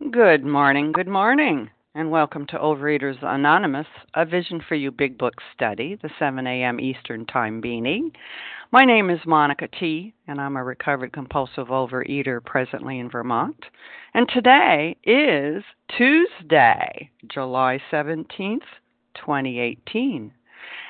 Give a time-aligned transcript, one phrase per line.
[0.00, 5.34] Good morning, good morning, and welcome to Overeaters Anonymous, a Vision for You Big Book
[5.52, 6.78] study, the 7 a.m.
[6.78, 8.12] Eastern Time beanie.
[8.70, 13.64] My name is Monica T., and I'm a recovered compulsive overeater presently in Vermont.
[14.14, 15.64] And today is
[15.98, 18.60] Tuesday, July 17th,
[19.16, 20.32] 2018.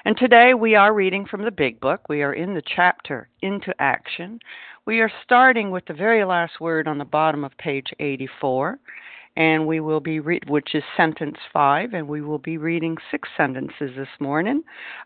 [0.04, 2.08] And today we are reading from the Big Book.
[2.08, 4.38] We are in the chapter Into Action.
[4.88, 8.78] We are starting with the very last word on the bottom of page 84,
[9.36, 13.28] and we will be re- which is sentence 5, and we will be reading six
[13.36, 14.62] sentences this morning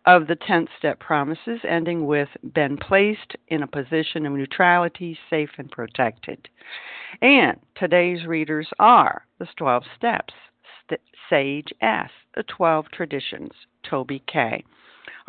[0.06, 5.50] of the 10th step promises ending with been placed in a position of neutrality, safe
[5.58, 6.48] and protected.
[7.20, 10.32] And today's readers are the 12 steps,
[10.86, 13.50] St- Sage S, the 12 traditions,
[13.82, 14.62] Toby K.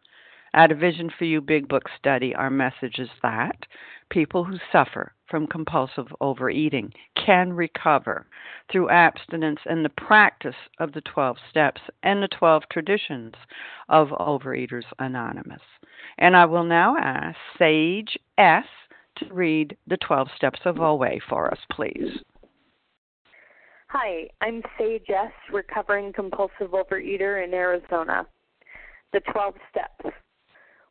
[0.53, 3.65] At a Vision for You Big Book study, our message is that
[4.09, 8.27] people who suffer from compulsive overeating can recover
[8.69, 13.33] through abstinence and the practice of the 12 steps and the 12 traditions
[13.87, 15.61] of Overeaters Anonymous.
[16.17, 18.65] And I will now ask Sage S
[19.19, 22.19] to read the 12 steps of OA for us, please.
[23.87, 28.27] Hi, I'm Sage S, recovering compulsive overeater in Arizona.
[29.13, 30.15] The 12 steps.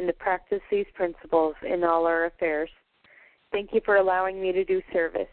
[0.00, 2.70] and to practice these principles in all our affairs.
[3.52, 5.28] Thank you for allowing me to do service.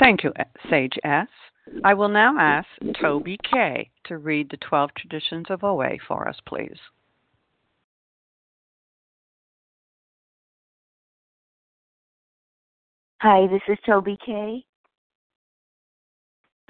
[0.00, 0.32] Thank you,
[0.68, 1.28] Sage S.
[1.84, 2.88] I will now mm-hmm.
[2.88, 3.88] ask Toby K.
[4.06, 6.76] to read the 12 traditions of OA for us, please.
[13.20, 14.64] Hi, this is Toby K.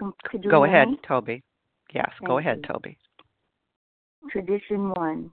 [0.03, 0.12] Um,
[0.50, 0.99] go ahead, me?
[1.09, 1.43] Toby.
[1.94, 2.75] Yes, Thank go ahead, you.
[2.75, 2.99] Toby.
[4.31, 5.32] Tradition 1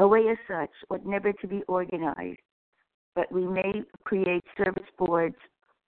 [0.00, 2.40] OA as such ought never to be organized,
[3.14, 5.36] but we may create service boards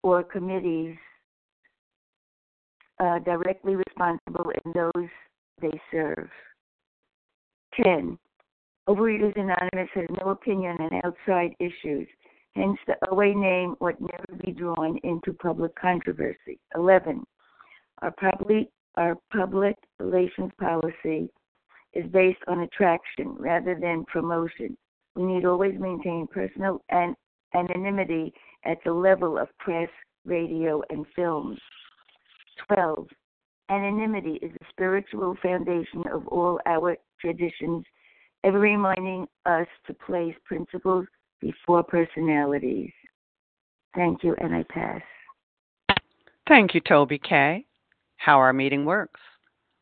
[0.04, 0.98] or committees
[3.00, 5.10] uh, directly responsible in those
[5.62, 6.30] they serve.
[7.82, 8.18] 10.
[8.88, 12.08] Overeaters Anonymous has no opinion on outside issues.
[12.56, 16.60] Hence, the OA name would never be drawn into public controversy.
[16.76, 17.24] 11.
[18.02, 21.30] Our public, our public relations policy
[21.94, 24.78] is based on attraction rather than promotion.
[25.16, 27.16] We need always maintain personal and
[27.54, 28.34] anonymity
[28.66, 29.90] at the level of press,
[30.25, 31.60] radio, and films.
[32.74, 33.07] 12.
[33.69, 37.86] Anonymity is the spiritual foundation of all our traditions,
[38.44, 41.06] ever reminding us to place principles
[41.42, 42.92] before personalities.
[43.96, 45.01] Thank you, and I pass.
[46.48, 47.66] Thank you, Toby K.
[48.18, 49.19] How our meeting works.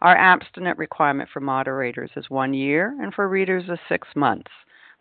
[0.00, 4.50] Our abstinent requirement for moderators is one year and for readers is six months.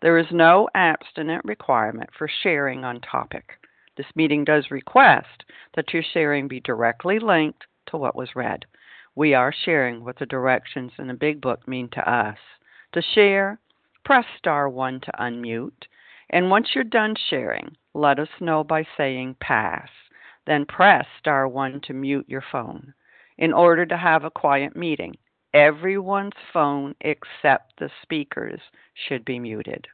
[0.02, 3.52] There is no abstinent requirement for sharing on topic.
[3.98, 5.44] This meeting does request
[5.76, 8.66] that your sharing be directly linked to what was read
[9.16, 12.38] we are sharing what the directions in the Big Book mean to us.
[12.94, 13.60] To share,
[14.06, 15.88] press star 1 to unmute.
[16.30, 19.90] And once you're done sharing, let us know by saying pass.
[20.48, 22.94] Then press star 1 to mute your phone.
[23.42, 25.16] In order to have a quiet meeting,
[25.52, 28.62] everyone's phone except the speaker's
[28.94, 29.88] should be muted.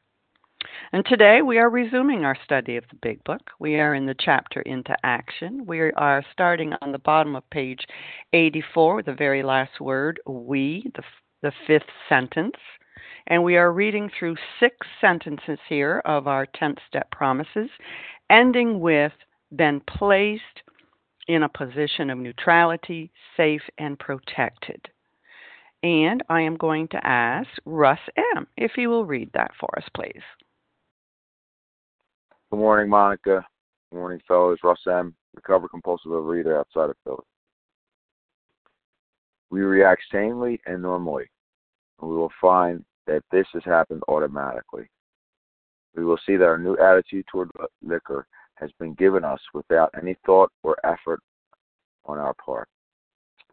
[0.92, 3.52] And today we are resuming our study of the Big Book.
[3.58, 5.66] We are in the chapter Into Action.
[5.66, 7.88] We are starting on the bottom of page
[8.34, 11.04] 84, the very last word, we, the,
[11.42, 12.58] the fifth sentence.
[13.28, 17.70] And we are reading through six sentences here of our 10th step promises,
[18.30, 19.14] ending with
[19.56, 20.64] been placed
[21.28, 24.82] in a position of neutrality, safe, and protected.
[25.84, 28.00] And I am going to ask Russ
[28.36, 28.48] M.
[28.58, 30.24] if he will read that for us, please.
[32.50, 33.46] Good morning, Monica.
[33.92, 34.58] Good morning, fellows.
[34.64, 37.18] Russ M., recovered compulsive overeater outside of Philly.
[39.50, 41.26] We react sanely and normally,
[42.02, 44.90] and we will find that this has happened automatically.
[45.96, 47.50] We will see that our new attitude toward
[47.82, 48.28] liquor
[48.60, 51.20] has been given us without any thought or effort
[52.06, 52.68] on our part.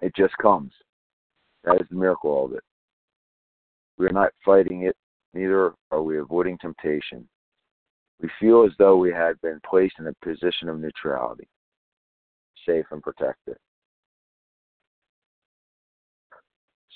[0.00, 0.72] It just comes.
[1.64, 2.62] That is the miracle of it.
[3.96, 4.96] We are not fighting it,
[5.32, 7.28] neither are we avoiding temptation.
[8.20, 11.48] We feel as though we had been placed in a position of neutrality,
[12.66, 13.56] safe and protected.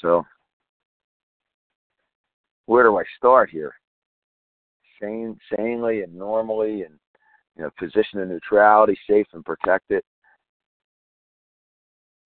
[0.00, 0.24] So,
[2.66, 3.74] where do I start here?
[5.00, 6.94] Sane, sanely and normally, and
[7.58, 10.02] you know, position of neutrality, safe and protected.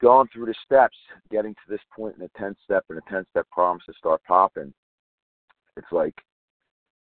[0.00, 0.96] Going through the steps,
[1.30, 4.20] getting to this point in the 10th step and the 10th step promise to start
[4.26, 4.74] popping.
[5.76, 6.14] It's like,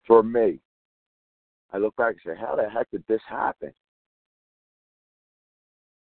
[0.06, 0.60] for me,
[1.72, 3.72] I look back and say, how the heck did this happen?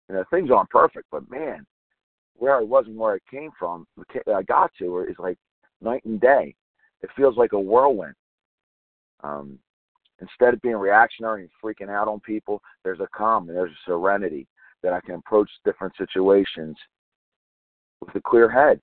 [0.08, 1.66] You know, things aren't perfect, but man,
[2.36, 3.86] where I was and where I came from,
[4.32, 5.38] I got to, is like
[5.80, 6.54] night and day.
[7.02, 8.14] It feels like a whirlwind.
[9.22, 9.58] Um,
[10.20, 13.90] instead of being reactionary and freaking out on people, there's a calm and there's a
[13.90, 14.46] serenity
[14.82, 16.76] that I can approach different situations
[18.00, 18.80] with a clear head.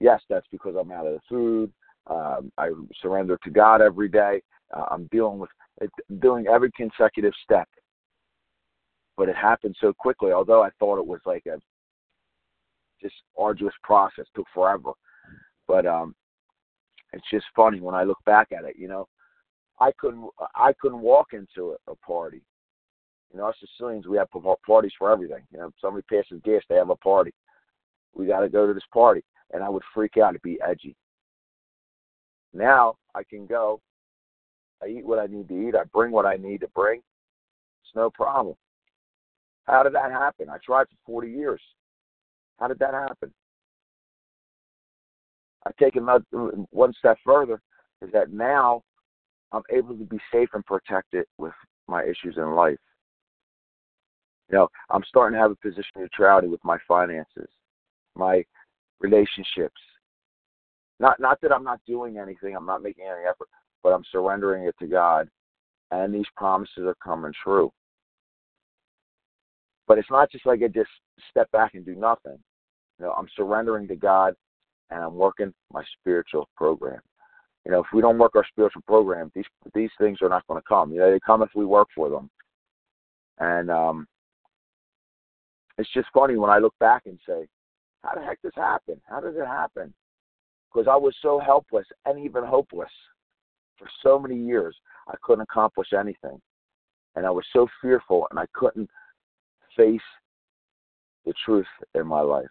[0.00, 1.72] Yes, that's because I'm out of the food.
[2.08, 4.42] Um, I surrender to God every day.
[4.76, 5.50] Uh, I'm dealing with
[5.80, 7.68] it, doing every consecutive step,
[9.16, 10.32] but it happened so quickly.
[10.32, 11.58] Although I thought it was like a
[13.00, 14.92] just arduous process, took forever.
[15.68, 16.14] But um,
[17.12, 18.76] it's just funny when I look back at it.
[18.78, 19.08] You know,
[19.78, 22.42] I couldn't I couldn't walk into a, a party.
[23.32, 24.28] You know, us Sicilians we have
[24.66, 25.42] parties for everything.
[25.52, 27.32] You know, somebody passes gas, they have a party.
[28.14, 30.30] We got to go to this party, and I would freak out.
[30.30, 30.96] It'd be edgy.
[32.54, 33.80] Now I can go.
[34.82, 35.74] I eat what I need to eat.
[35.74, 36.98] I bring what I need to bring.
[36.98, 38.54] It's no problem.
[39.64, 40.48] How did that happen?
[40.48, 41.60] I tried for 40 years.
[42.58, 43.32] How did that happen?
[45.66, 46.24] I take another
[46.70, 47.60] one step further
[48.00, 48.82] is that now
[49.52, 51.52] I'm able to be safe and protected with
[51.88, 52.78] my issues in life.
[54.50, 57.48] You know, I'm starting to have a position of neutrality with my finances,
[58.14, 58.44] my
[59.00, 59.80] relationships.
[60.98, 63.48] Not not that I'm not doing anything, I'm not making any effort,
[63.82, 65.28] but I'm surrendering it to God,
[65.90, 67.72] and these promises are coming true.
[69.86, 70.90] But it's not just like I just
[71.30, 72.38] step back and do nothing.
[72.98, 74.34] You know, I'm surrendering to God
[74.90, 77.00] and I'm working my spiritual program.
[77.66, 79.44] You know, if we don't work our spiritual program, these
[79.74, 80.92] these things are not going to come.
[80.92, 82.30] You know, they come if we work for them.
[83.40, 84.06] And um
[85.76, 87.48] it's just funny when I look back and say,
[88.04, 89.00] how the heck this happen?
[89.08, 89.92] How did it happen?
[90.72, 92.90] Because I was so helpless and even hopeless
[93.76, 94.76] for so many years.
[95.08, 96.40] I couldn't accomplish anything.
[97.16, 98.88] And I was so fearful and I couldn't
[99.76, 100.00] face
[101.24, 102.46] the truth in my life.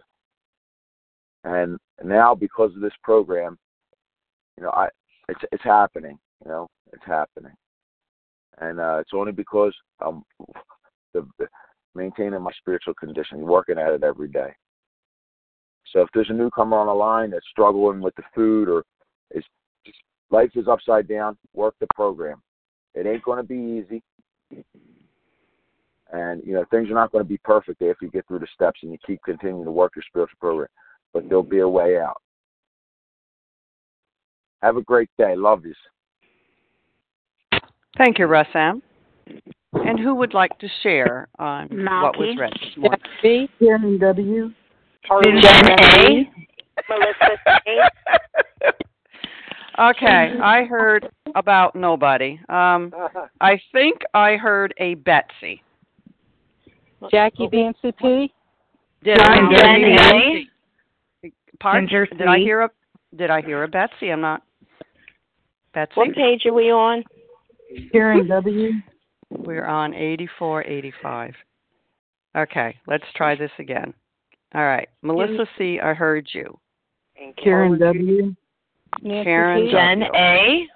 [1.45, 3.57] And now because of this program,
[4.57, 4.89] you know, I
[5.29, 7.53] it's it's happening, you know, it's happening.
[8.59, 10.23] And uh it's only because I'm
[11.13, 11.25] the,
[11.93, 14.53] maintaining my spiritual condition, working at it every day.
[15.93, 18.83] So if there's a newcomer on the line that's struggling with the food or
[19.31, 19.43] is
[19.85, 19.97] just
[20.29, 22.41] life is upside down, work the program.
[22.93, 24.03] It ain't going to be easy.
[26.11, 28.47] And you know things are not going to be perfect if you get through the
[28.53, 30.69] steps and you keep continuing to work your spiritual program,
[31.13, 32.21] but there'll be a way out.
[34.65, 35.35] Have a great day.
[35.35, 35.75] Love you.
[37.99, 38.81] Thank you, Russam.
[39.73, 42.99] And who would like to share on what was read this morning?
[43.21, 43.47] B.
[43.59, 44.51] Karen W.
[45.23, 46.27] Jen A.
[46.89, 47.89] Melissa A.
[49.89, 52.39] Okay, I heard about nobody.
[52.49, 52.91] Um,
[53.41, 55.61] I think I heard a Betsy.
[57.11, 58.33] Jackie Nancy P.
[59.03, 60.47] Did John I Jen hear A.
[61.27, 61.87] a Pardon?
[62.17, 62.43] Did I C.
[62.43, 62.71] hear a
[63.15, 64.09] Did I hear a Betsy?
[64.09, 64.41] I'm not.
[65.75, 65.91] Betsy.
[65.93, 67.03] What page are we on?
[67.91, 68.71] Karen W.
[69.29, 71.33] We're on 84, 85.
[72.37, 73.93] Okay, let's try this again.
[74.55, 75.79] All right, Melissa C.
[75.79, 76.57] I heard you.
[77.43, 78.35] Karen W.
[79.01, 79.71] Nancy Karen P.
[79.71, 80.67] Jen A.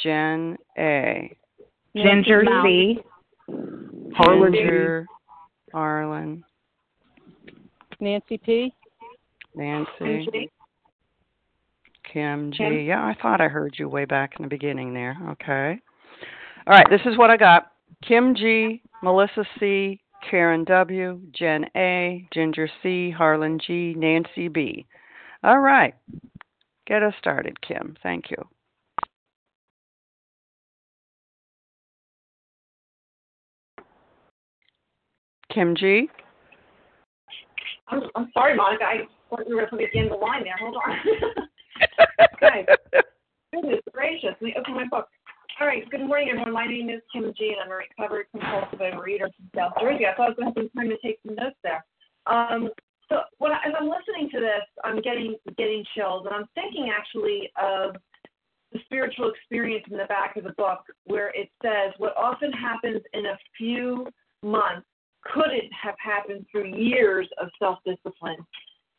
[0.00, 1.36] Jen A.
[1.96, 2.98] Ginger C.
[4.14, 4.58] Harlan G.
[4.58, 5.06] Ginger,
[5.72, 6.44] Harlan,
[8.00, 8.72] Nancy P.
[9.54, 10.50] Nancy,
[12.12, 12.84] Kim G.
[12.86, 15.16] Yeah, I thought I heard you way back in the beginning there.
[15.30, 15.80] Okay.
[16.66, 17.72] All right, this is what I got.
[18.06, 20.00] Kim G, Melissa C,
[20.30, 24.86] Karen W, Jen A, Ginger C, Harlan G, Nancy B.
[25.42, 25.94] All right.
[26.86, 27.96] Get us started, Kim.
[28.02, 28.44] Thank you.
[35.52, 36.08] Kim G.
[37.88, 38.84] I'm, I'm sorry, Monica.
[38.84, 38.96] I
[39.30, 40.56] thought you were going to put me at the end of the line there.
[40.58, 41.44] Hold on.
[42.42, 42.66] okay.
[43.52, 44.36] Goodness gracious.
[44.40, 45.08] Let me open my book.
[45.60, 45.88] All right.
[45.90, 46.52] Good morning, everyone.
[46.52, 50.06] My name is Kim G, and I'm a recovered compulsive overeater from South Jersey.
[50.06, 51.84] I thought I was going to have some time to take some notes there.
[52.26, 52.70] Um,
[53.08, 56.92] so when I, as I'm listening to this, I'm getting getting chills, and I'm thinking
[56.94, 57.96] actually of
[58.72, 63.00] the spiritual experience in the back of the book where it says what often happens
[63.14, 64.06] in a few
[64.42, 64.86] months
[65.22, 68.38] couldn't have happened through years of self discipline.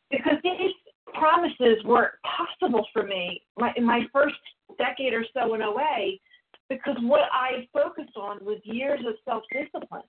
[0.09, 0.73] Because these
[1.19, 4.35] promises were possible for me my, in my first
[4.77, 6.17] decade or so in OA
[6.69, 10.03] because what I focused on was years of self discipline.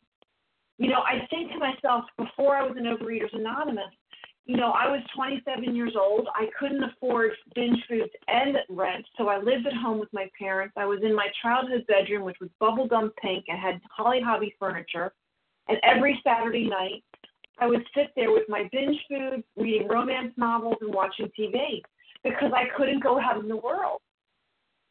[0.78, 3.92] You know, I think to myself before I was in Overeaters Anonymous,
[4.46, 6.26] you know, I was 27 years old.
[6.34, 10.74] I couldn't afford binge foods and rent, so I lived at home with my parents.
[10.76, 15.12] I was in my childhood bedroom, which was bubblegum pink and had Holly Hobbie furniture.
[15.68, 17.04] And every Saturday night,
[17.60, 21.82] I would sit there with my binge food, reading romance novels and watching TV
[22.24, 24.00] because I couldn't go out in the world.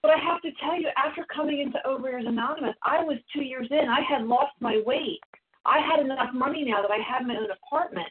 [0.02, 3.68] But I have to tell you, after coming into Overeaters Anonymous, I was two years
[3.70, 3.90] in.
[3.90, 5.20] I had lost my weight.
[5.66, 8.08] I had enough money now that I had my own apartment.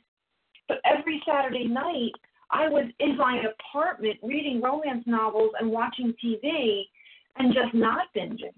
[0.67, 2.13] But every Saturday night,
[2.51, 6.83] I was in my apartment reading romance novels and watching TV
[7.37, 8.53] and just not binging.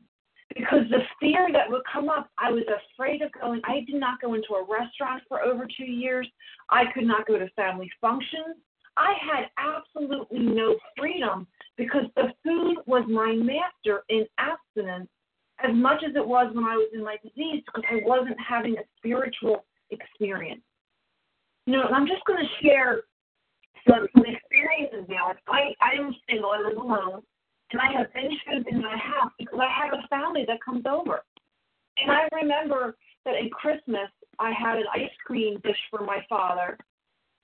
[0.55, 3.61] Because the fear that would come up, I was afraid of going.
[3.65, 6.27] I did not go into a restaurant for over two years.
[6.71, 8.57] I could not go to family functions.
[8.97, 15.09] I had absolutely no freedom because the food was my master in abstinence
[15.63, 18.77] as much as it was when I was in my disease because I wasn't having
[18.77, 20.63] a spiritual experience.
[21.67, 23.03] You know, and I'm just going to share
[23.89, 25.33] some, some experiences now.
[25.49, 27.23] I, I am single, I live alone,
[27.73, 30.85] and I have binge food in my house because I have a family that comes
[30.87, 31.23] over.
[31.97, 36.77] And I remember that at Christmas, I had an ice cream dish for my father,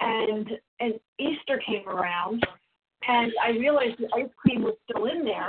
[0.00, 0.48] and
[0.80, 2.44] and Easter came around,
[3.08, 5.48] and I realized the ice cream was still in there,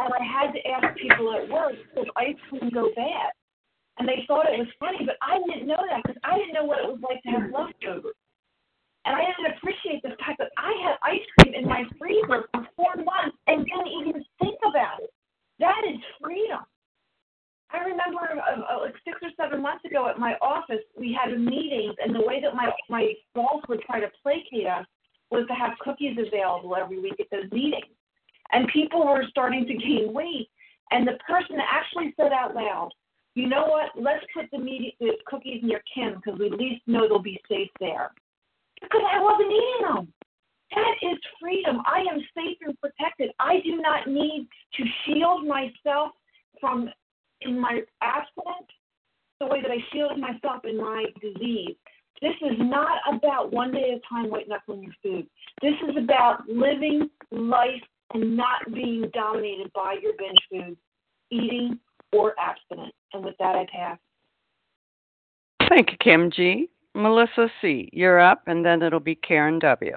[0.00, 3.30] and I had to ask people at work, does ice cream go bad?
[3.98, 6.64] And they thought it was funny, but I didn't know that because I didn't know
[6.64, 8.16] what it was like to have leftovers.
[9.04, 12.66] And I didn't appreciate the fact that I had ice cream in my freezer for
[12.76, 15.10] four months and didn't even think about it.
[15.62, 16.58] That is freedom.
[17.70, 21.32] I remember uh, uh, like six or seven months ago at my office, we had
[21.32, 24.84] a meeting, and the way that my my boss would try to placate us
[25.30, 27.94] was to have cookies available every week at those meetings.
[28.50, 30.50] And people were starting to gain weight,
[30.90, 32.90] and the person actually said out loud,
[33.36, 33.90] "You know what?
[33.94, 37.40] Let's put the, meeting, the cookies near Kim because we at least know they'll be
[37.48, 38.10] safe there."
[38.82, 40.12] Because I wasn't eating them.
[40.74, 41.82] That is freedom.
[41.86, 43.30] I am safe and protected.
[43.38, 46.12] I do not need to shield myself
[46.60, 46.88] from
[47.42, 48.70] in my abstinence
[49.40, 51.76] the way that I shielded myself in my disease.
[52.20, 55.26] This is not about one day at a time waiting up knuckling your food.
[55.60, 57.82] This is about living life
[58.14, 60.78] and not being dominated by your binge foods,
[61.30, 61.78] eating
[62.12, 62.94] or abstinent.
[63.12, 63.98] And with that, I pass.
[65.68, 66.68] Thank you, Kim G.
[66.94, 69.96] Melissa C., you're up, and then it'll be Karen W.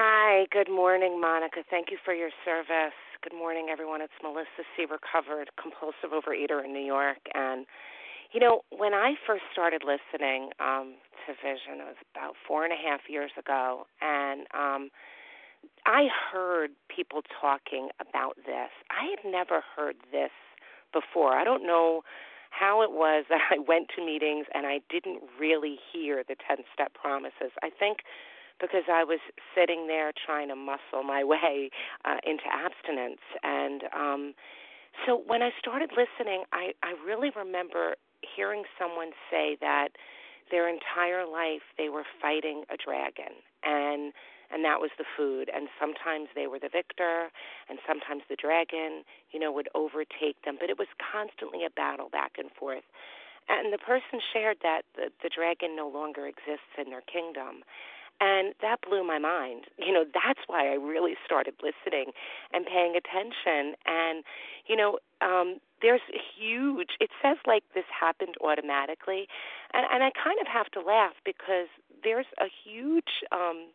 [0.00, 1.64] Hi, good morning, Monica.
[1.68, 2.94] Thank you for your service.
[3.20, 4.00] Good morning, everyone.
[4.00, 7.18] It's Melissa C., recovered compulsive overeater in New York.
[7.34, 7.66] And,
[8.30, 10.94] you know, when I first started listening um,
[11.26, 13.88] to Vision, it was about four and a half years ago.
[14.00, 14.90] And um,
[15.84, 18.70] I heard people talking about this.
[18.94, 20.30] I had never heard this
[20.92, 21.32] before.
[21.32, 22.02] I don't know
[22.50, 26.58] how it was that I went to meetings and I didn't really hear the 10
[26.72, 27.50] step promises.
[27.64, 28.06] I think
[28.60, 29.20] because I was
[29.54, 31.70] sitting there trying to muscle my way
[32.04, 33.22] uh, into abstinence.
[33.42, 34.34] And um,
[35.06, 37.94] so when I started listening, I, I really remember
[38.36, 39.88] hearing someone say that
[40.50, 44.12] their entire life they were fighting a dragon and
[44.50, 45.50] and that was the food.
[45.54, 47.28] And sometimes they were the victor
[47.68, 50.56] and sometimes the dragon you know would overtake them.
[50.58, 52.84] But it was constantly a battle back and forth.
[53.48, 57.64] And the person shared that the, the dragon no longer exists in their kingdom
[58.20, 59.66] and that blew my mind.
[59.78, 62.12] You know, that's why I really started listening
[62.52, 63.74] and paying attention.
[63.86, 64.24] And,
[64.66, 66.00] you know, um, there's
[66.36, 69.28] huge, it says like this happened automatically.
[69.72, 71.68] And, and I kind of have to laugh because
[72.02, 73.68] there's a huge, um,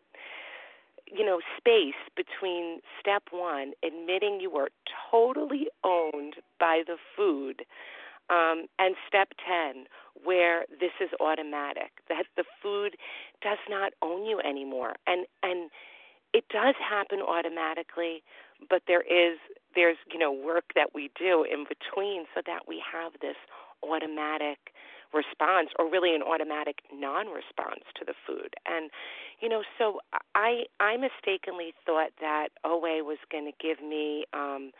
[1.07, 4.69] you know, space between step one, admitting you were
[5.11, 7.63] totally owned by the food,
[8.29, 9.85] um, and step 10,
[10.23, 12.95] where this is automatic, that the food
[13.41, 14.93] does not own you anymore.
[15.07, 15.69] And, and
[16.33, 18.23] it does happen automatically,
[18.69, 19.37] but there is,
[19.75, 23.37] there's, you know, work that we do in between so that we have this
[23.83, 24.73] automatic
[25.13, 28.89] response or really an automatic non-response to the food and
[29.39, 29.99] you know so
[30.33, 34.71] i i mistakenly thought that oa was going to give me um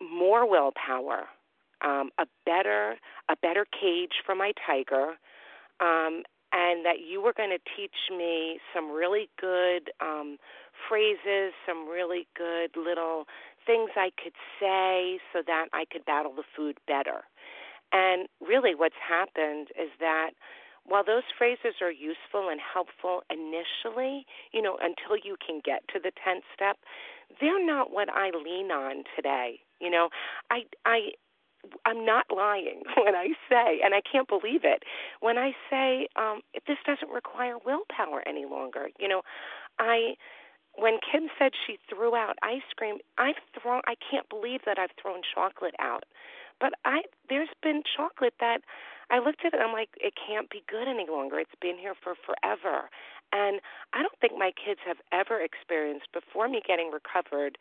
[0.00, 1.26] more willpower
[1.84, 2.96] um, a better
[3.28, 5.14] a better cage for my tiger,
[5.80, 10.38] um, and that you were going to teach me some really good um,
[10.88, 13.24] phrases, some really good little
[13.66, 17.24] things I could say so that I could battle the food better.
[17.92, 20.30] And really, what's happened is that
[20.88, 25.98] while those phrases are useful and helpful initially, you know, until you can get to
[25.98, 26.78] the 10th step,
[27.40, 29.60] they're not what I lean on today.
[29.80, 30.08] You know,
[30.50, 31.10] I I
[31.84, 34.82] I'm not lying when I say, and I can't believe it,
[35.20, 38.88] when I say um, this doesn't require willpower any longer.
[38.98, 39.22] You know,
[39.78, 40.14] I
[40.76, 43.80] when Kim said she threw out ice cream, I've thrown.
[43.86, 46.04] I can't believe that I've thrown chocolate out,
[46.60, 48.60] but I there's been chocolate that
[49.10, 49.54] I looked at it.
[49.54, 51.38] And I'm like, it can't be good any longer.
[51.38, 52.90] It's been here for forever,
[53.32, 53.60] and
[53.92, 57.58] I don't think my kids have ever experienced before me getting recovered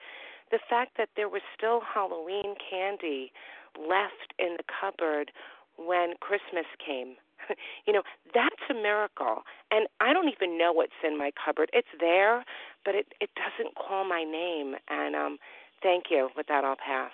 [0.52, 3.32] the fact that there was still Halloween candy
[3.78, 5.32] left in the cupboard
[5.78, 7.16] when Christmas came.
[7.86, 8.04] you know,
[8.34, 9.44] that's a miracle.
[9.72, 11.70] And I don't even know what's in my cupboard.
[11.74, 12.44] It's there,
[12.84, 14.76] but it it doesn't call my name.
[14.90, 15.38] And um
[15.82, 16.30] thank you.
[16.36, 17.12] With that I'll pass.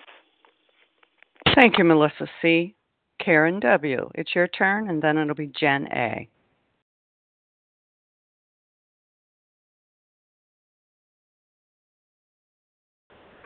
[1.54, 2.74] Thank you, Melissa C.
[3.22, 4.10] Karen W.
[4.14, 6.28] It's your turn and then it'll be Jen A.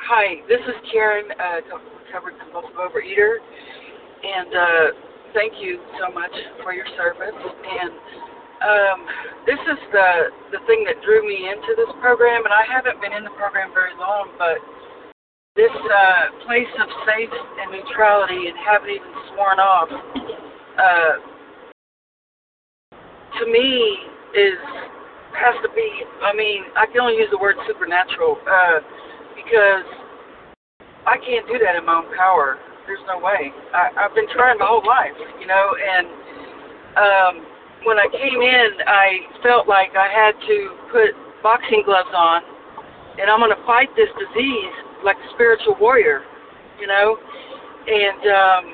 [0.06, 4.86] Hi, this is Karen, uh, recovered compulsive overeater, and uh,
[5.34, 6.30] thank you so much
[6.62, 7.34] for your service.
[7.34, 7.90] And
[8.62, 8.98] um,
[9.50, 13.18] this is the the thing that drew me into this program, and I haven't been
[13.18, 14.62] in the program very long, but
[15.58, 17.34] this uh, place of safe
[17.66, 21.14] and neutrality, and haven't even sworn off, uh,
[22.94, 24.06] to me
[24.38, 24.54] is
[25.34, 25.90] has to be.
[26.22, 28.38] I mean, I can only use the word supernatural.
[28.46, 28.78] Uh,
[29.36, 29.86] because
[31.06, 32.58] I can't do that in my own power.
[32.88, 33.52] There's no way.
[33.74, 36.06] I, I've been trying my whole life, you know, and
[36.96, 37.34] um,
[37.84, 40.56] when I came in, I felt like I had to
[40.90, 41.10] put
[41.42, 42.42] boxing gloves on,
[43.20, 46.22] and I'm going to fight this disease like a spiritual warrior,
[46.80, 47.18] you know,
[47.86, 48.64] and um,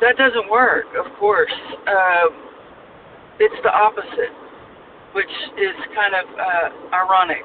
[0.00, 1.52] that doesn't work, of course.
[1.88, 2.30] Um,
[3.40, 4.32] it's the opposite,
[5.12, 7.44] which is kind of uh, ironic.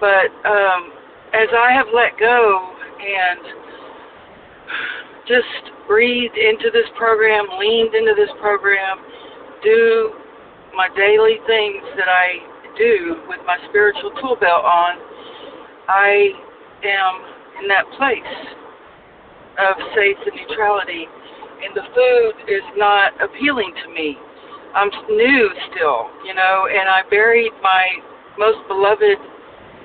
[0.00, 1.01] But um,
[1.32, 3.40] as I have let go and
[5.26, 8.98] just breathed into this program, leaned into this program,
[9.62, 10.12] do
[10.74, 12.40] my daily things that I
[12.76, 14.98] do with my spiritual tool belt on,
[15.88, 16.30] I
[16.84, 18.34] am in that place
[19.58, 21.06] of safe and neutrality.
[21.64, 24.16] And the food is not appealing to me.
[24.74, 27.86] I'm new still, you know, and I buried my
[28.38, 29.20] most beloved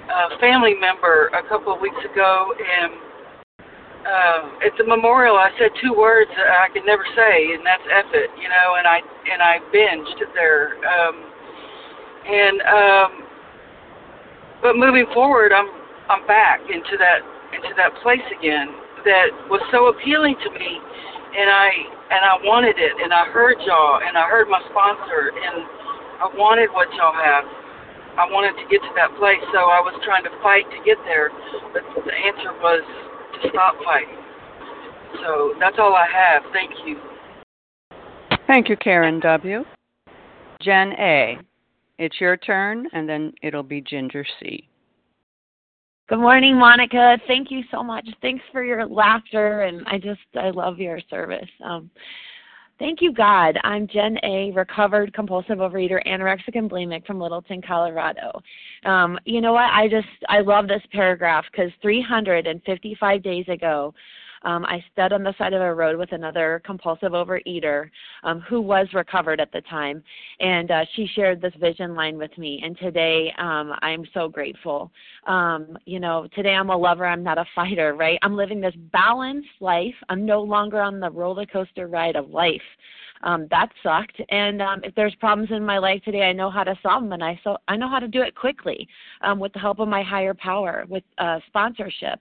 [0.08, 2.92] a family member a couple of weeks ago, and
[4.08, 7.84] uh, at the memorial, I said two words that I could never say, and that's
[7.92, 8.80] "eff it," you know.
[8.80, 10.80] And I and I binged there.
[10.88, 11.16] Um,
[12.24, 13.12] and um,
[14.62, 15.68] but moving forward, I'm
[16.10, 17.20] I'm back into that
[17.52, 18.72] into that place again
[19.04, 20.80] that was so appealing to me,
[21.36, 21.68] and I
[22.16, 25.68] and I wanted it, and I heard y'all, and I heard my sponsor, and
[26.24, 27.44] I wanted what y'all have
[28.18, 30.98] I wanted to get to that place, so I was trying to fight to get
[31.06, 31.30] there.
[31.72, 32.82] But the answer was
[33.42, 34.18] to stop fighting.
[35.22, 36.44] So that's all I have.
[36.52, 36.98] Thank you.
[38.48, 39.64] Thank you, Karen W.
[40.62, 41.38] Jen A.
[42.00, 44.68] It's your turn, and then it'll be Ginger C.
[46.10, 47.18] Good morning, Monica.
[47.28, 48.08] Thank you so much.
[48.22, 51.50] Thanks for your laughter, and I just I love your service.
[51.64, 51.90] Um,
[52.80, 53.58] Thank you, God.
[53.64, 58.40] I'm Jen A., recovered compulsive overeater, anorexic and bulimic from Littleton, Colorado.
[58.86, 59.72] Um, you know what?
[59.72, 63.96] I just I love this paragraph because 355 days ago,
[64.44, 67.90] um, I stood on the side of a road with another compulsive overeater
[68.24, 70.04] um, who was recovered at the time,
[70.40, 72.62] and uh, she shared this vision line with me.
[72.64, 74.92] And today, um, I'm so grateful.
[75.26, 77.06] Um, you know, today I'm a lover.
[77.06, 78.20] I'm not a fighter, right?
[78.22, 79.96] I'm living this balanced life.
[80.10, 82.62] I'm no longer on the roller coaster ride of life.
[83.24, 84.22] Um, that sucked.
[84.30, 87.14] And um, if there's problems in my life today, I know how to solve them,
[87.14, 88.88] and I so I know how to do it quickly
[89.22, 92.20] um, with the help of my higher power, with uh, sponsorship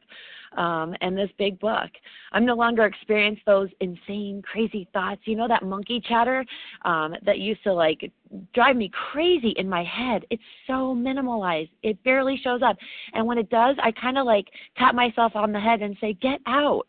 [0.56, 1.90] um, and this big book.
[2.32, 5.20] I'm no longer experiencing those insane, crazy thoughts.
[5.24, 6.44] You know that monkey chatter
[6.84, 8.10] um, that used to like
[8.54, 10.24] drive me crazy in my head.
[10.30, 11.70] It's so minimalized.
[11.82, 12.76] It barely shows up.
[13.12, 16.14] And when it does, I kind of like tap myself on the head and say,
[16.14, 16.86] "Get out."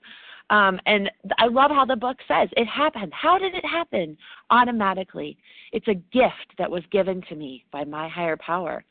[0.50, 3.12] Um, and I love how the book says it happened.
[3.14, 4.18] How did it happen?
[4.50, 5.38] Automatically.
[5.74, 8.84] It's a gift that was given to me by my higher power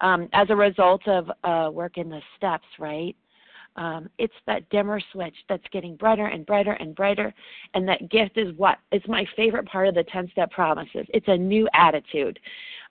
[0.00, 3.14] um, as a result of uh, work in the steps, right?
[3.76, 7.32] Um, it's that dimmer switch that's getting brighter and brighter and brighter.
[7.74, 8.78] And that gift is what?
[8.90, 11.06] It's my favorite part of the 10 step promises.
[11.08, 12.38] It's a new attitude.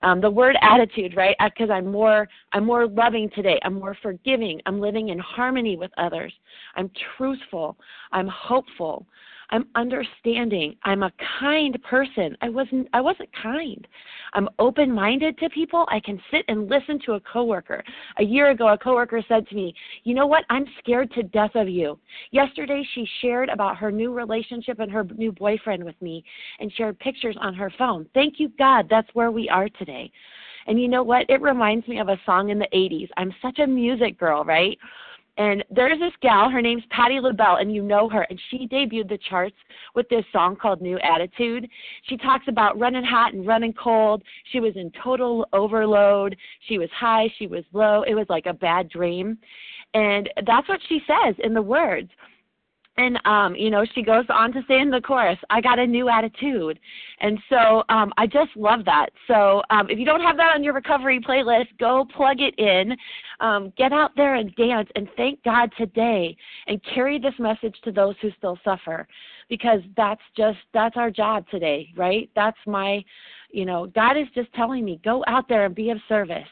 [0.04, 1.36] Um, the word attitude, right?
[1.44, 3.60] Because I'm more I'm more loving today.
[3.64, 4.60] I'm more forgiving.
[4.66, 6.34] I'm living in harmony with others.
[6.76, 7.78] I'm truthful.
[8.12, 9.06] I'm hopeful.
[9.52, 10.76] I'm understanding.
[10.84, 12.38] I'm a kind person.
[12.42, 13.88] I wasn't I wasn't kind.
[14.34, 15.86] I'm open-minded to people.
[15.90, 17.84] I can sit and listen to a coworker.
[18.18, 20.46] A year ago a coworker said to me, "You know what?
[20.50, 22.00] I'm scared to death of you."
[22.32, 26.24] Yesterday she shared about her new relationship and her new boyfriend with me
[26.60, 28.06] and shared pictures on her phone.
[28.14, 30.12] Thank you God, that's where we are today.
[30.68, 31.30] And you know what?
[31.30, 33.10] It reminds me of a song in the 80s.
[33.18, 34.78] I'm such a music girl, right?
[35.38, 39.08] And there's this gal, her name's Patti LaBelle, and you know her, and she debuted
[39.10, 39.56] the charts
[39.96, 41.70] with this song called New Attitude.
[42.04, 44.24] She talks about running hot and running cold.
[44.52, 46.36] She was in total overload.
[46.68, 48.04] She was high, she was low.
[48.04, 49.38] It was like a bad dream.
[49.94, 52.10] And that's what she says in the words
[53.02, 55.38] and um you know she goes on to say in the chorus.
[55.50, 56.80] I got a new attitude.
[57.20, 59.08] And so um i just love that.
[59.28, 62.96] So um if you don't have that on your recovery playlist go plug it in.
[63.40, 66.36] Um get out there and dance and thank god today
[66.68, 69.08] and carry this message to those who still suffer
[69.50, 72.30] because that's just that's our job today right?
[72.36, 73.04] That's my
[73.52, 76.48] you know god is just telling me go out there and be of service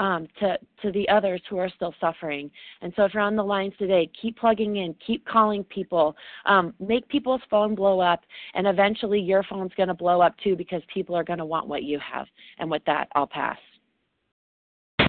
[0.00, 2.50] um, to to the others who are still suffering.
[2.82, 6.74] And so, if you're on the lines today, keep plugging in, keep calling people, um,
[6.80, 8.22] make people's phone blow up,
[8.54, 11.68] and eventually your phone's going to blow up too because people are going to want
[11.68, 12.26] what you have.
[12.58, 13.58] And with that, I'll pass.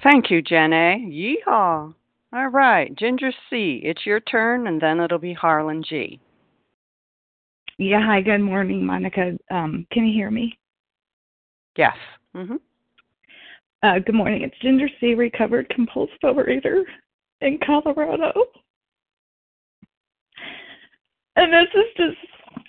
[0.02, 0.96] Thank you, Jenna.
[0.98, 1.94] Yeehaw!
[2.34, 6.20] All right, Ginger C, it's your turn, and then it'll be Harlan G.
[7.78, 9.38] Yeah, hi, good morning, Monica.
[9.50, 10.58] Um, can you hear me?
[11.76, 11.96] Yes.
[12.34, 12.56] Mm-hmm.
[13.82, 14.42] Uh, good morning.
[14.42, 16.84] It's Ginger C, recovered compulsive overeater
[17.40, 18.32] in Colorado.
[21.34, 22.66] And this is just,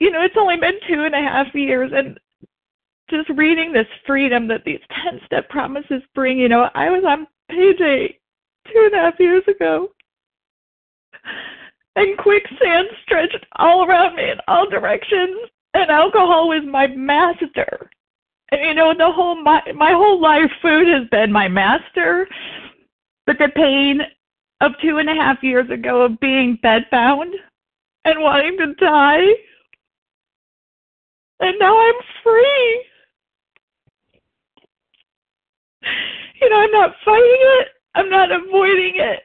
[0.00, 2.18] you know, it's only been two and a half years, and
[3.10, 7.26] just reading this freedom that these 10 step promises bring, you know, I was on
[7.50, 8.20] page eight
[8.72, 9.90] two and a half years ago.
[11.96, 15.38] And quicksand stretched all around me in all directions,
[15.74, 17.90] and alcohol was my master.
[18.62, 22.28] You know, the whole my my whole life, food has been my master.
[23.26, 24.00] But the pain
[24.60, 27.32] of two and a half years ago of being bedbound
[28.04, 29.26] and wanting to die,
[31.40, 32.84] and now I'm free.
[36.40, 37.68] You know, I'm not fighting it.
[37.94, 39.22] I'm not avoiding it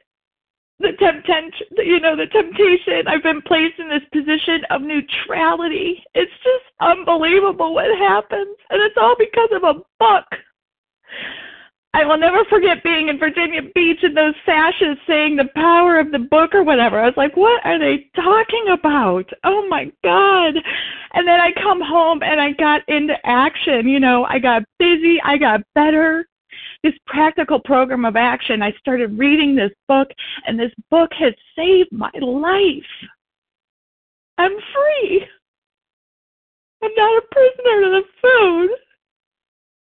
[0.80, 3.06] the temptation, you know, the temptation.
[3.06, 6.02] I've been placed in this position of neutrality.
[6.14, 10.24] It's just unbelievable what happens, and it's all because of a book.
[11.92, 16.12] I will never forget being in Virginia Beach and those sashes saying the power of
[16.12, 17.00] the book or whatever.
[17.00, 19.28] I was like, what are they talking about?
[19.42, 20.54] Oh my God.
[21.14, 23.88] And then I come home and I got into action.
[23.88, 26.26] You know, I got busy, I got better
[26.82, 28.62] this practical program of action.
[28.62, 30.08] I started reading this book,
[30.46, 32.82] and this book has saved my life.
[34.38, 35.26] I'm free.
[36.82, 38.70] I'm not a prisoner to the food.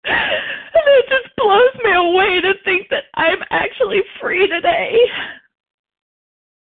[0.02, 4.98] And it just blows me away to think that I'm actually free today.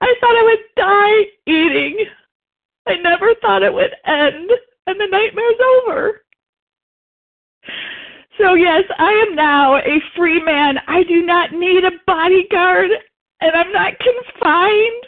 [0.02, 2.06] I thought I would die eating.
[2.88, 4.52] I never thought it would end,
[4.88, 6.22] and the nightmare's over.
[8.40, 10.78] So, yes, I am now a free man.
[10.88, 12.90] I do not need a bodyguard,
[13.42, 15.04] and I'm not confined.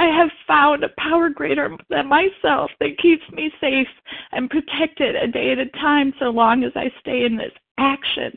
[0.00, 3.86] I have found a power greater than myself that keeps me safe
[4.32, 8.36] and protected a day at a time so long as I stay in this action.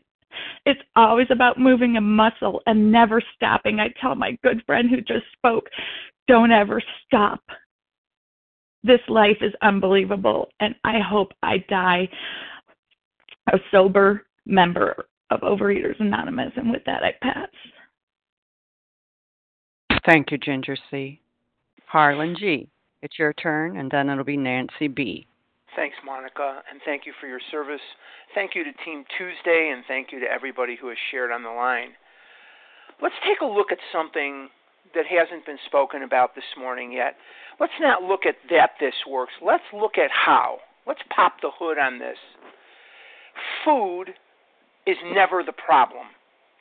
[0.67, 3.79] It's always about moving a muscle and never stopping.
[3.79, 5.67] I tell my good friend who just spoke,
[6.27, 7.41] don't ever stop.
[8.83, 12.07] This life is unbelievable, and I hope I die
[13.47, 16.53] a sober member of Overeaters Anonymous.
[16.55, 17.49] And with that, I pass.
[20.05, 21.19] Thank you, Ginger C.
[21.85, 22.69] Harlan G.
[23.01, 25.27] It's your turn, and then it'll be Nancy B.
[25.75, 27.81] Thanks, Monica, and thank you for your service.
[28.33, 31.49] Thank you to Team Tuesday, and thank you to everybody who has shared on the
[31.49, 31.89] line.
[33.01, 34.49] Let's take a look at something
[34.95, 37.15] that hasn't been spoken about this morning yet.
[37.59, 39.33] Let's not look at that this works.
[39.45, 40.59] Let's look at how.
[40.87, 42.17] Let's pop the hood on this
[43.63, 44.13] food
[44.85, 46.05] is never the problem.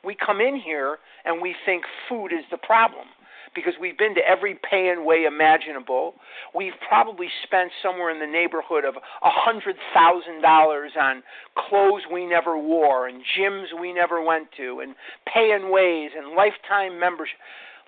[0.04, 3.06] We come in here and we think food is the problem
[3.54, 6.14] because we've been to every pay and weigh imaginable.
[6.54, 11.22] We've probably spent somewhere in the neighborhood of a hundred thousand dollars on
[11.56, 14.94] clothes we never wore and gyms we never went to and
[15.32, 17.38] pay and weighs and lifetime membership.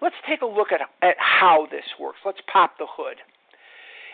[0.00, 2.18] Let's take a look at at how this works.
[2.24, 3.16] Let's pop the hood.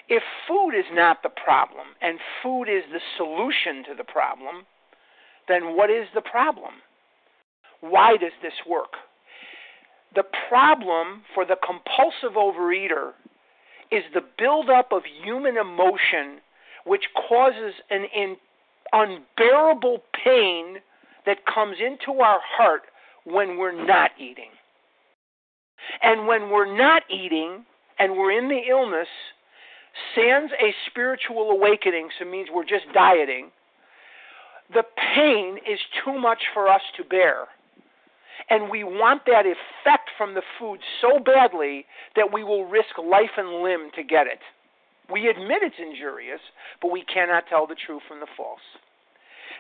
[0.08, 4.66] If food is not the problem and food is the solution to the problem,
[5.48, 6.74] then what is the problem?
[7.80, 8.92] Why does this work?
[10.14, 13.12] The problem for the compulsive overeater
[13.90, 16.40] is the buildup of human emotion,
[16.84, 18.36] which causes an in,
[18.92, 20.76] unbearable pain
[21.26, 22.82] that comes into our heart
[23.24, 24.50] when we're not eating.
[26.02, 27.64] And when we're not eating
[27.98, 29.08] and we're in the illness,
[30.14, 33.50] sans a spiritual awakening, so means we're just dieting,
[34.72, 37.46] the pain is too much for us to bear.
[38.50, 43.37] And we want that effect from the food so badly that we will risk life
[43.37, 44.40] and limb to get it.
[45.11, 46.40] We admit it's injurious,
[46.80, 48.61] but we cannot tell the true from the false.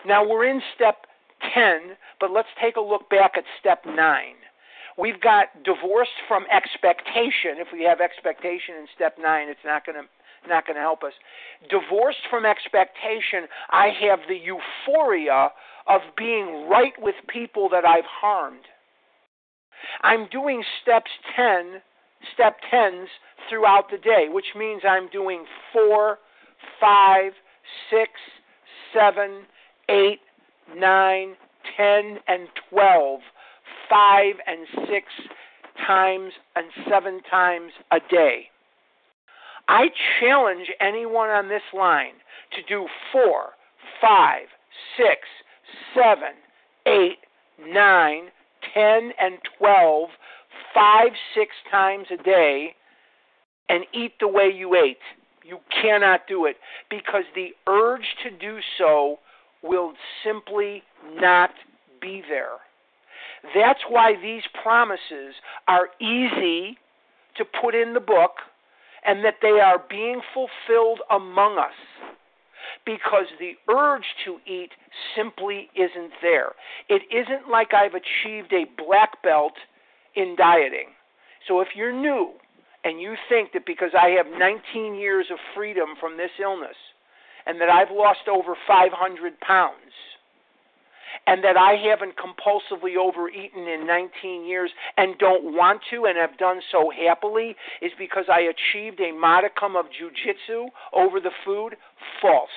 [0.06, 1.06] Now we're in step
[1.54, 3.96] 10, but let's take a look back at step 9.
[4.96, 7.58] We've got divorced from expectation.
[7.58, 10.08] If we have expectation in step 9, it's not going to
[10.48, 11.12] not going to help us.
[11.70, 15.50] Divorced from expectation, I have the euphoria
[15.86, 18.64] of being right with people that I've harmed.
[20.02, 21.82] I'm doing steps 10,
[22.32, 23.06] step 10s
[23.48, 26.18] throughout the day, which means I'm doing 4,
[26.80, 27.32] 5,
[27.90, 28.10] 6,
[28.92, 29.42] 7,
[29.88, 30.20] 8,
[30.76, 31.34] 9,
[31.76, 33.20] 10, and 12,
[33.90, 35.06] 5 and 6
[35.86, 38.50] times and 7 times a day.
[39.68, 39.86] I
[40.20, 42.14] challenge anyone on this line
[42.52, 43.50] to do 4,
[44.00, 44.40] 5,
[44.96, 45.08] 6,
[45.94, 46.22] 7,
[46.86, 47.12] 8,
[47.72, 48.22] 9,
[48.74, 50.08] 10, and twelve,
[50.74, 52.74] five, 6 times a day,
[53.68, 54.98] and eat the way you ate.
[55.44, 56.56] You cannot do it
[56.90, 59.18] because the urge to do so
[59.62, 59.92] will
[60.24, 60.82] simply
[61.14, 61.50] not
[62.00, 62.58] be there.
[63.54, 65.34] That's why these promises
[65.68, 66.78] are easy
[67.36, 68.32] to put in the book
[69.04, 71.74] and that they are being fulfilled among us
[72.86, 74.70] because the urge to eat
[75.16, 76.52] simply isn't there.
[76.88, 79.54] It isn't like I've achieved a black belt
[80.16, 80.88] in dieting.
[81.48, 82.32] So if you're new
[82.84, 86.76] and you think that because I have 19 years of freedom from this illness
[87.46, 89.92] and that I've lost over 500 pounds,
[91.26, 96.38] and that I haven't compulsively overeaten in 19 years and don't want to and have
[96.38, 101.76] done so happily is because I achieved a modicum of jujitsu over the food?
[102.20, 102.48] False.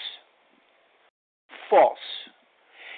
[1.70, 1.98] False.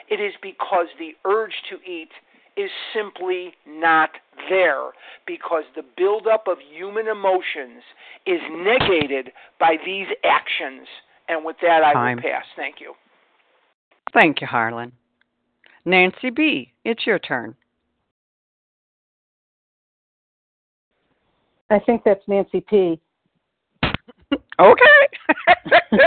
[0.10, 2.10] It is because the urge to eat
[2.58, 4.10] is simply not
[4.50, 4.92] there
[5.26, 7.84] because the buildup of human emotions
[8.26, 10.88] is negated by these actions.
[11.28, 12.18] And with that, I Time.
[12.18, 12.46] will pass.
[12.56, 12.94] Thank you.
[14.14, 14.92] Thank you, Harlan.
[15.86, 17.56] Nancy B., it's your turn.
[21.70, 23.00] I think that's Nancy P.
[24.60, 25.08] Okay.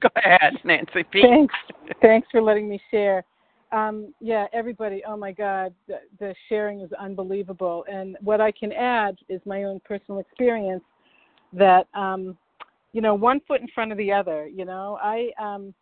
[0.00, 1.22] Go ahead, Nancy P.
[1.22, 1.54] Thanks.
[2.02, 3.24] Thanks for letting me share.
[3.72, 7.84] Um, yeah, everybody, oh my God, the, the sharing is unbelievable.
[7.90, 10.84] And what I can add is my own personal experience
[11.52, 12.36] that, um,
[12.92, 14.46] you know, one foot in front of the other.
[14.46, 15.74] You know, I, um,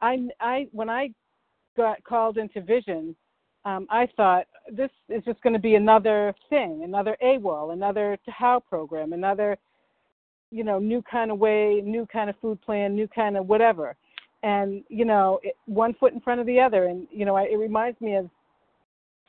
[0.00, 1.10] I, I, when I
[1.76, 3.14] got called into vision,
[3.64, 8.62] um, I thought this is just going to be another thing, another AWOL, another TAHOW
[8.68, 9.58] program, another,
[10.50, 13.96] you know, new kind of way, new kind of food plan, new kind of whatever.
[14.42, 16.84] And, you know, it, one foot in front of the other.
[16.84, 18.30] And, you know, I, it reminds me of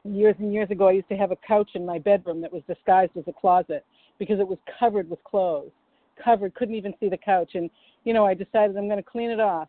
[0.05, 2.63] years and years ago, I used to have a couch in my bedroom that was
[2.67, 3.85] disguised as a closet
[4.17, 5.71] because it was covered with clothes,
[6.23, 7.51] covered, couldn't even see the couch.
[7.55, 7.69] And,
[8.05, 9.67] you know, I decided I'm going to clean it off.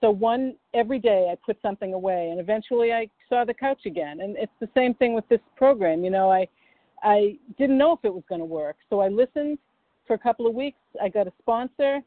[0.00, 4.20] So one every day I put something away, and eventually I saw the couch again.
[4.20, 6.04] And it's the same thing with this program.
[6.04, 6.46] You know, I
[7.02, 9.58] I didn't know if it was going to work, so I listened
[10.06, 10.78] for a couple of weeks.
[11.02, 12.00] I got a sponsor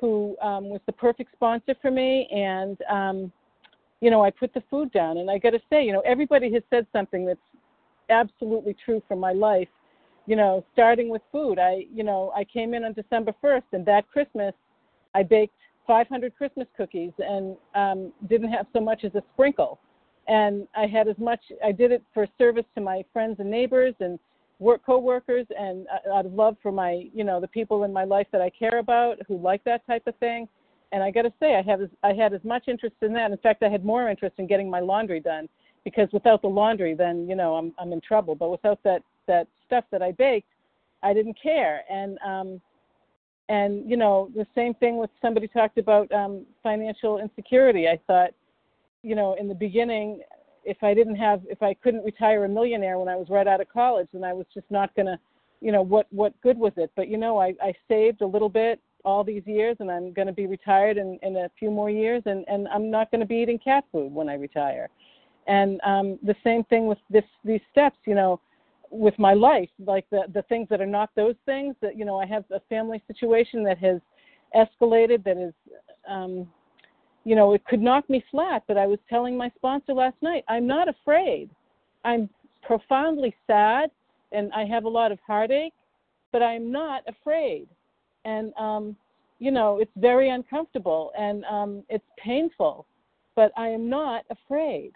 [0.00, 3.32] who um, was the perfect sponsor for me, and um,
[4.00, 5.18] you know I put the food down.
[5.18, 7.40] And I got to say, you know, everybody has said something that's
[8.10, 9.68] absolutely true for my life.
[10.26, 11.58] You know, starting with food.
[11.58, 14.54] I you know I came in on December 1st, and that Christmas
[15.14, 15.54] I baked
[15.86, 19.78] 500 Christmas cookies and um, didn't have so much as a sprinkle.
[20.26, 21.40] And I had as much.
[21.62, 24.18] I did it for service to my friends and neighbors and
[24.58, 28.04] work coworkers, and uh, out of love for my, you know, the people in my
[28.04, 30.48] life that I care about who like that type of thing.
[30.92, 33.32] And I got to say, I have I had as much interest in that.
[33.32, 35.48] In fact, I had more interest in getting my laundry done
[35.84, 38.34] because without the laundry, then you know I'm I'm in trouble.
[38.34, 40.48] But without that that stuff that I baked,
[41.02, 41.82] I didn't care.
[41.90, 42.60] And um,
[43.48, 47.88] and you know the same thing with somebody talked about um financial insecurity.
[47.88, 48.30] I thought
[49.02, 50.22] you know in the beginning
[50.64, 53.60] if i didn't have if i couldn't retire a millionaire when i was right out
[53.60, 55.18] of college then i was just not going to
[55.60, 56.90] you know what what good was it?
[56.96, 60.26] But you know i i saved a little bit all these years and i'm going
[60.26, 63.26] to be retired in in a few more years and and i'm not going to
[63.26, 64.88] be eating cat food when i retire.
[65.46, 68.40] And um, the same thing with this these steps, you know,
[68.94, 71.74] with my life, like the the things that are not those things.
[71.82, 74.00] That you know, I have a family situation that has
[74.54, 75.52] escalated, that is,
[76.08, 76.48] um,
[77.24, 78.62] you know, it could knock me flat.
[78.68, 81.50] But I was telling my sponsor last night, I'm not afraid.
[82.04, 82.28] I'm
[82.62, 83.90] profoundly sad,
[84.32, 85.74] and I have a lot of heartache,
[86.32, 87.68] but I'm not afraid.
[88.24, 88.96] And um,
[89.38, 92.86] you know, it's very uncomfortable and um, it's painful,
[93.34, 94.92] but I am not afraid.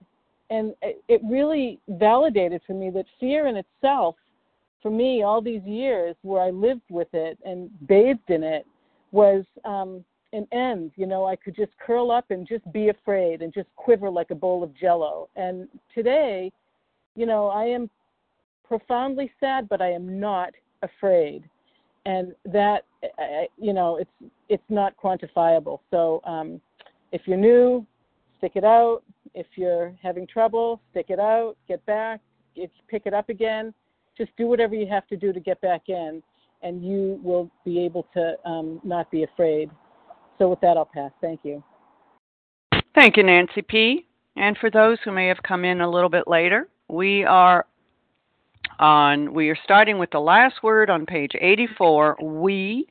[0.51, 0.75] And
[1.09, 4.17] it really validated for me that fear in itself,
[4.83, 8.67] for me, all these years where I lived with it and bathed in it,
[9.11, 10.93] was um, an end.
[10.97, 14.31] You know, I could just curl up and just be afraid and just quiver like
[14.31, 15.29] a bowl of jello.
[15.37, 16.53] And today,
[17.15, 17.91] you know, I am
[18.67, 21.45] profoundly sad, but I am not afraid
[22.09, 22.85] and that
[23.59, 25.81] you know it's it's not quantifiable.
[25.91, 26.61] So um,
[27.13, 27.87] if you're new,
[28.39, 29.03] stick it out.
[29.35, 31.57] If you're having trouble, stick it out.
[31.69, 32.21] Get back.
[32.55, 33.73] You pick it up again,
[34.17, 36.23] just do whatever you have to do to get back in,
[36.63, 39.71] and you will be able to um, not be afraid.
[40.39, 41.13] So with that, I'll pass.
[41.21, 41.63] Thank you.
[42.95, 44.07] Thank you, Nancy P.
[44.37, 47.67] And for those who may have come in a little bit later, we are
[48.81, 52.87] on we are starting with the last word on page 84 we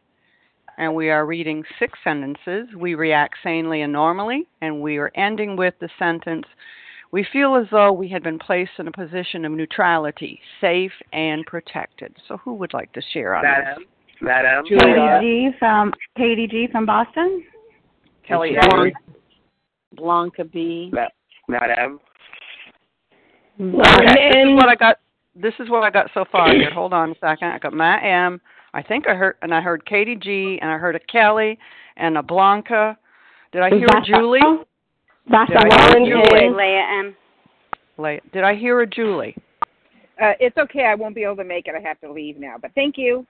[0.78, 5.55] and we are reading six sentences we react sanely and normally and we are ending
[5.55, 6.45] with the sentence
[7.11, 11.45] we feel as though we had been placed in a position of neutrality safe and
[11.45, 13.88] protected so who would like to share on Matt M, this
[14.21, 14.63] Matt M.
[14.65, 17.43] Katie G from Katie G from Boston.
[18.28, 18.97] Kelly Blanca,
[19.93, 20.91] Blanca B.
[21.47, 21.99] Matt M.
[23.59, 24.97] Okay, this is what I got
[25.36, 26.71] this is what I got so far here.
[26.71, 27.49] Hold on a second.
[27.49, 28.41] I got Matt M.
[28.74, 30.59] I think I heard and I heard Katie G.
[30.61, 31.57] and I heard a Kelly
[31.95, 32.97] and a Blanca.
[33.51, 34.39] Did I hear a Julie?
[35.30, 36.49] That's Did I Lauren hear a Julie?
[36.55, 37.15] Leah M.
[37.97, 38.22] Leah.
[38.34, 39.36] Did I hear a Julie?
[40.22, 40.86] Uh, it's okay.
[40.86, 41.76] I won't be able to make it.
[41.76, 42.55] I have to leave now.
[42.61, 43.26] But thank you.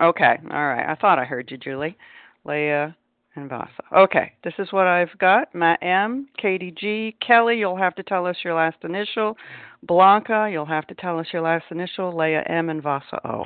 [0.00, 0.38] Okay.
[0.50, 0.90] All right.
[0.90, 1.96] I thought I heard you, Julie.
[2.44, 2.96] Leah
[3.36, 3.68] and Vasa.
[3.94, 4.32] Okay.
[4.42, 5.54] This is what I've got.
[5.54, 9.36] Matt M, Katie G, Kelly, you'll have to tell us your last initial.
[9.82, 12.16] Blanca, you'll have to tell us your last initial.
[12.16, 13.44] Leah M and Vasa O.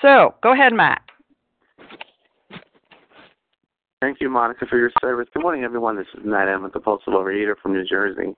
[0.00, 1.02] So go ahead, Matt.
[4.00, 5.28] Thank you, Monica, for your service.
[5.32, 5.96] Good morning, everyone.
[5.96, 6.64] This is Matt M.
[6.64, 8.34] with the Compulsive Overeater from New Jersey.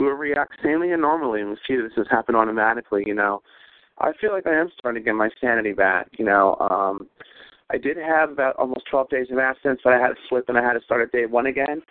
[0.00, 3.04] We will react sanely and normally, and we see this has happened automatically.
[3.06, 3.42] You know,
[3.98, 6.08] I feel like I am starting to get my sanity back.
[6.18, 7.08] You know, um,
[7.68, 10.56] I did have about almost 12 days of absence, but I had to slip and
[10.56, 11.82] I had to start at day one again.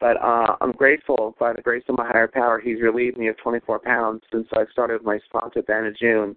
[0.00, 2.60] But uh, I'm grateful by the grace of my higher power.
[2.60, 5.96] He's relieved me of 24 pounds since I started my sponsor at the end of
[5.96, 6.36] June.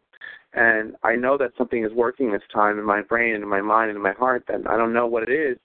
[0.54, 3.62] And I know that something is working this time in my brain and in my
[3.62, 4.44] mind and in my heart.
[4.50, 5.58] And I don't know what it is,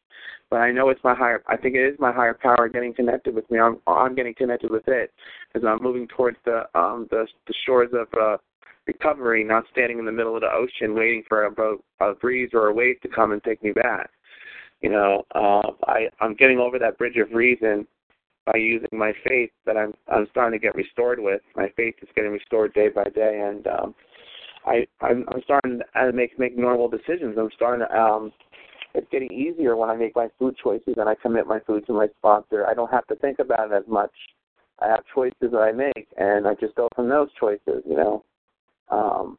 [0.48, 1.42] but I know it's my higher.
[1.48, 3.58] I think it is my higher power getting connected with me.
[3.58, 5.12] I'm I'm getting connected with it
[5.54, 8.36] as I'm moving towards the um the the shores of uh,
[8.86, 12.50] recovery, not standing in the middle of the ocean waiting for a boat, a breeze
[12.54, 14.10] or a wave to come and take me back.
[14.82, 17.86] You know, uh, I I'm getting over that bridge of reason
[18.44, 21.40] by using my faith that I'm I'm starting to get restored with.
[21.56, 23.94] My faith is getting restored day by day, and um,
[24.66, 27.36] I I'm, I'm starting to make make normal decisions.
[27.38, 28.32] I'm starting to um,
[28.94, 31.92] it's getting easier when I make my food choices and I commit my food to
[31.92, 32.66] my sponsor.
[32.66, 34.12] I don't have to think about it as much.
[34.80, 37.82] I have choices that I make, and I just go from those choices.
[37.88, 38.24] You know,
[38.90, 39.38] um,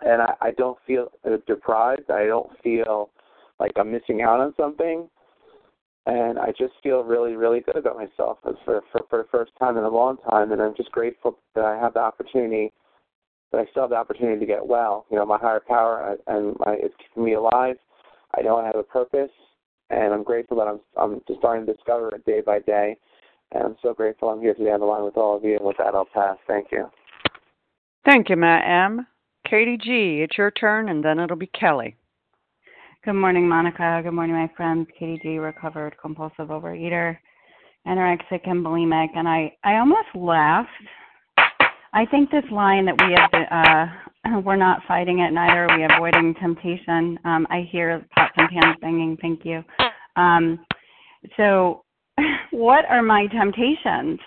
[0.00, 1.10] and I, I don't feel
[1.46, 2.10] deprived.
[2.10, 3.10] I don't feel
[3.58, 5.08] like I'm missing out on something,
[6.06, 9.76] and I just feel really, really good about myself for for for the first time
[9.76, 10.52] in a long time.
[10.52, 12.72] And I'm just grateful that I have the opportunity,
[13.52, 15.06] that I still have the opportunity to get well.
[15.10, 17.76] You know, my higher power and my it's keeping me alive.
[18.36, 19.30] I know I have a purpose,
[19.90, 22.96] and I'm grateful that I'm I'm just starting to discover it day by day.
[23.52, 25.56] And I'm so grateful I'm here today on the line with all of you.
[25.56, 26.36] And with that, I'll pass.
[26.46, 26.90] Thank you.
[28.04, 29.06] Thank you, Matt M.
[29.48, 31.96] Katie G, it's your turn, and then it'll be Kelly.
[33.04, 34.00] Good morning, Monica.
[34.02, 34.86] Good morning, my friends.
[34.98, 37.16] Katie G, recovered compulsive overeater,
[37.86, 40.68] anorexic and bulimic, and I I almost laughed.
[41.92, 45.84] I think this line that we have uh we're not fighting it, neither are we
[45.84, 47.18] avoiding temptation.
[47.24, 49.16] Um, I hear pots and pans banging.
[49.20, 49.62] Thank you.
[50.16, 50.58] Um,
[51.36, 51.84] so,
[52.50, 54.18] what are my temptations?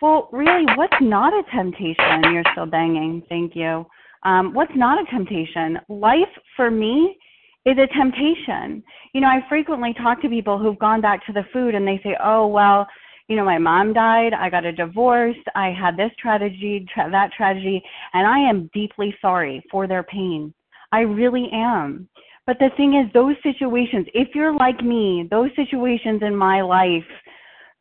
[0.00, 2.32] Well, really, what's not a temptation?
[2.32, 3.22] You're still banging.
[3.28, 3.86] Thank you.
[4.24, 5.78] Um, what's not a temptation?
[5.88, 7.16] Life for me
[7.64, 8.82] is a temptation.
[9.14, 12.00] You know, I frequently talk to people who've gone back to the food and they
[12.02, 12.86] say, oh, well,
[13.28, 17.30] you know, my mom died, I got a divorce, I had this tragedy, tra- that
[17.36, 20.52] tragedy, and I am deeply sorry for their pain.
[20.92, 22.08] I really am.
[22.46, 27.04] But the thing is, those situations, if you're like me, those situations in my life,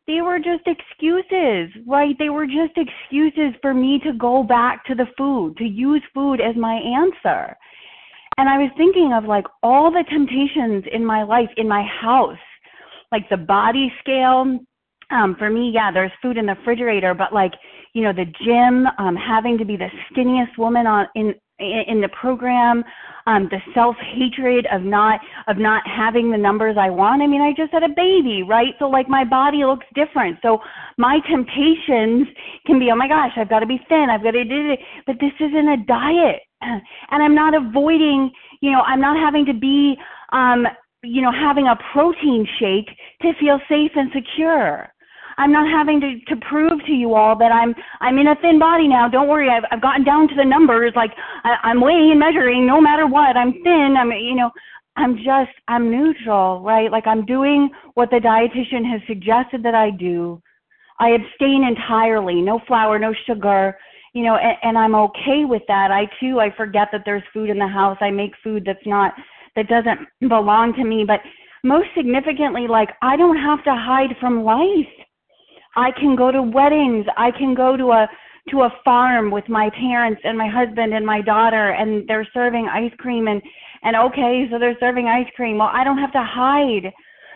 [0.08, 2.16] they were just excuses, right?
[2.20, 6.42] They were just excuses for me to go back to the food, to use food
[6.42, 7.56] as my answer.
[8.38, 12.38] And I was thinking of like all the temptations in my life, in my house,
[13.12, 14.60] like the body scale.
[15.12, 17.54] Um, for me, yeah, there's food in the refrigerator, but like,
[17.94, 22.10] you know, the gym, um, having to be the skinniest woman on in in the
[22.10, 22.84] program,
[23.28, 27.22] um, the self hatred of not of not having the numbers I want.
[27.22, 28.74] I mean, I just had a baby, right?
[28.80, 30.40] So like my body looks different.
[30.42, 30.60] So
[30.98, 32.28] my temptations
[32.66, 34.80] can be, oh my gosh, I've got to be thin, I've got to do it.
[35.06, 36.82] But this isn't a diet, and
[37.24, 38.32] I'm not avoiding.
[38.62, 39.96] You know, I'm not having to be,
[40.34, 40.66] um,
[41.04, 42.90] you know, having a protein shake
[43.22, 44.90] to feel safe and secure.
[45.38, 48.60] I'm not having to, to prove to you all that I'm I'm in a thin
[48.60, 49.08] body now.
[49.08, 50.94] Don't worry, I've I've gotten down to the numbers.
[50.96, 51.12] Like
[51.44, 53.38] I, I'm weighing and measuring no matter what.
[53.38, 53.96] I'm thin.
[54.00, 54.52] I'm you know
[54.96, 56.92] I'm just I'm neutral, right?
[56.92, 60.42] Like I'm doing what the dietitian has suggested that I do.
[61.00, 63.76] I abstain entirely, no flour, no sugar,
[64.14, 65.90] you know, and, and I'm okay with that.
[65.92, 67.98] I too I forget that there's food in the house.
[68.02, 69.14] I make food that's not
[69.56, 71.22] that doesn't belong to me, but
[71.64, 75.08] most significantly like I don't have to hide from life.
[75.76, 77.06] I can go to weddings.
[77.18, 78.10] I can go to a
[78.50, 82.68] to a farm with my parents and my husband and my daughter and they're serving
[82.68, 83.42] ice cream and
[83.84, 85.58] and okay, so they're serving ice cream.
[85.58, 86.92] Well, I don't have to hide.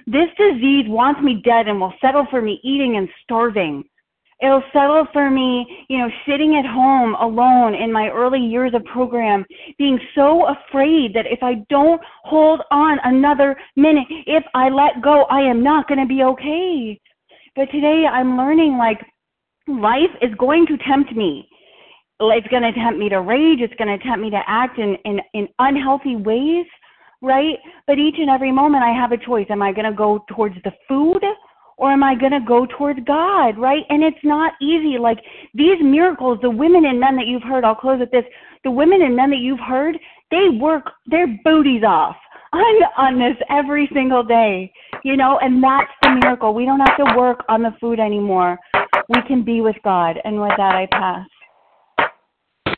[0.07, 3.83] This disease wants me dead and will settle for me eating and starving.
[4.41, 8.83] It'll settle for me, you know, sitting at home alone in my early years of
[8.85, 9.45] program,
[9.77, 15.23] being so afraid that if I don't hold on another minute, if I let go,
[15.23, 16.99] I am not going to be okay.
[17.55, 18.99] But today I'm learning like
[19.67, 21.47] life is going to tempt me.
[22.19, 23.59] It's going to tempt me to rage.
[23.61, 26.65] It's going to tempt me to act in, in, in unhealthy ways,
[27.21, 27.55] right?
[27.87, 29.47] But each and every moment I have a choice.
[29.49, 31.21] Am I going to go towards the food
[31.77, 33.83] or am I going to go towards God, right?
[33.89, 34.97] And it's not easy.
[34.97, 35.19] Like
[35.53, 38.25] these miracles, the women and men that you've heard, I'll close with this.
[38.63, 39.97] The women and men that you've heard,
[40.31, 42.15] they work their booties off
[42.53, 44.71] on, on this every single day,
[45.05, 46.55] you know, and that's the miracle.
[46.55, 48.57] We don't have to work on the food anymore.
[49.07, 50.17] We can be with God.
[50.23, 51.27] And with that, I pass.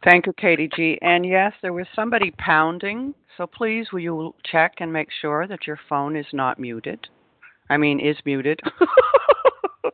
[0.03, 0.99] Thank you, Katie G.
[1.01, 3.13] And yes, there was somebody pounding.
[3.37, 7.07] So please, will you check and make sure that your phone is not muted?
[7.69, 8.59] I mean, is muted.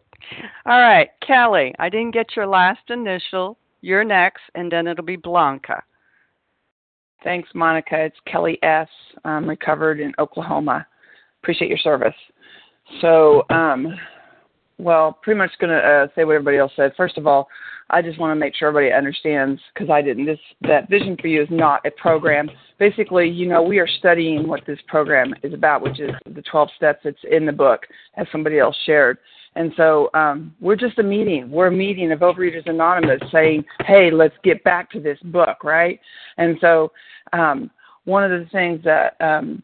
[0.65, 3.59] All right, Kelly, I didn't get your last initial.
[3.81, 5.83] You're next, and then it'll be Blanca.
[7.23, 8.05] Thanks, Monica.
[8.05, 8.87] It's Kelly S.
[9.23, 10.87] I'm recovered in Oklahoma.
[11.43, 12.15] Appreciate your service.
[13.01, 13.87] So, um,
[14.77, 16.93] well, pretty much going to uh, say what everybody else said.
[16.97, 17.47] First of all,
[17.89, 20.25] I just want to make sure everybody understands because I didn't.
[20.25, 22.49] This that Vision for You is not a program.
[22.79, 26.69] Basically, you know, we are studying what this program is about, which is the 12
[26.75, 27.81] steps that's in the book,
[28.17, 29.17] as somebody else shared.
[29.55, 31.51] And so um, we're just a meeting.
[31.51, 35.99] We're a meeting of Overeaters Anonymous saying, hey, let's get back to this book, right?
[36.37, 36.91] And so
[37.33, 37.69] um,
[38.05, 39.61] one of the things that um,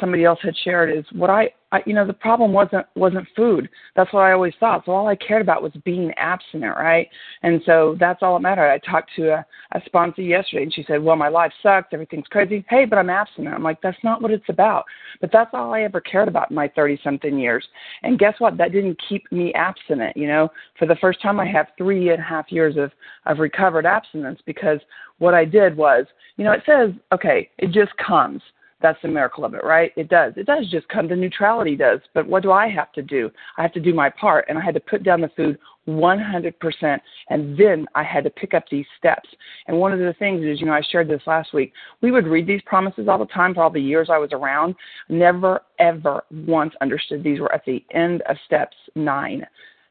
[0.00, 3.68] somebody else had shared is what I, I you know the problem wasn't wasn't food.
[3.96, 4.84] That's what i always thought.
[4.84, 7.08] So all i cared about was being abstinent right?
[7.42, 8.70] And so that's all that mattered.
[8.70, 12.26] I talked to a, a sponsor yesterday and she said well my life sucks everything's
[12.26, 12.64] crazy.
[12.68, 13.54] Hey but i'm abstinent.
[13.54, 14.84] I'm like that's not what it's about.
[15.20, 17.64] But that's all i ever cared about in my thirty something years.
[18.02, 18.58] And guess what?
[18.58, 20.50] That didn't keep me abstinent you know?
[20.78, 22.92] For the first time i have three and a half years of
[23.26, 24.80] of recovered abstinence because
[25.18, 26.04] what i did was
[26.36, 28.42] you know it says okay it just comes
[28.80, 29.92] that's the miracle of it, right?
[29.96, 30.34] It does.
[30.36, 32.00] It does just come to neutrality, does.
[32.14, 33.30] But what do I have to do?
[33.56, 35.58] I have to do my part, and I had to put down the food
[35.88, 37.00] 100%,
[37.30, 39.28] and then I had to pick up these steps.
[39.66, 41.72] And one of the things is, you know, I shared this last week.
[42.02, 44.76] We would read these promises all the time for all the years I was around.
[45.08, 49.46] Never, ever once understood these were at the end of steps nine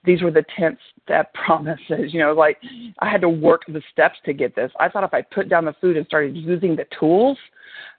[0.05, 2.13] these were the 10th step promises.
[2.13, 2.57] You know, like
[2.99, 4.71] I had to work the steps to get this.
[4.79, 7.38] I thought if I put down the food and started using the tools,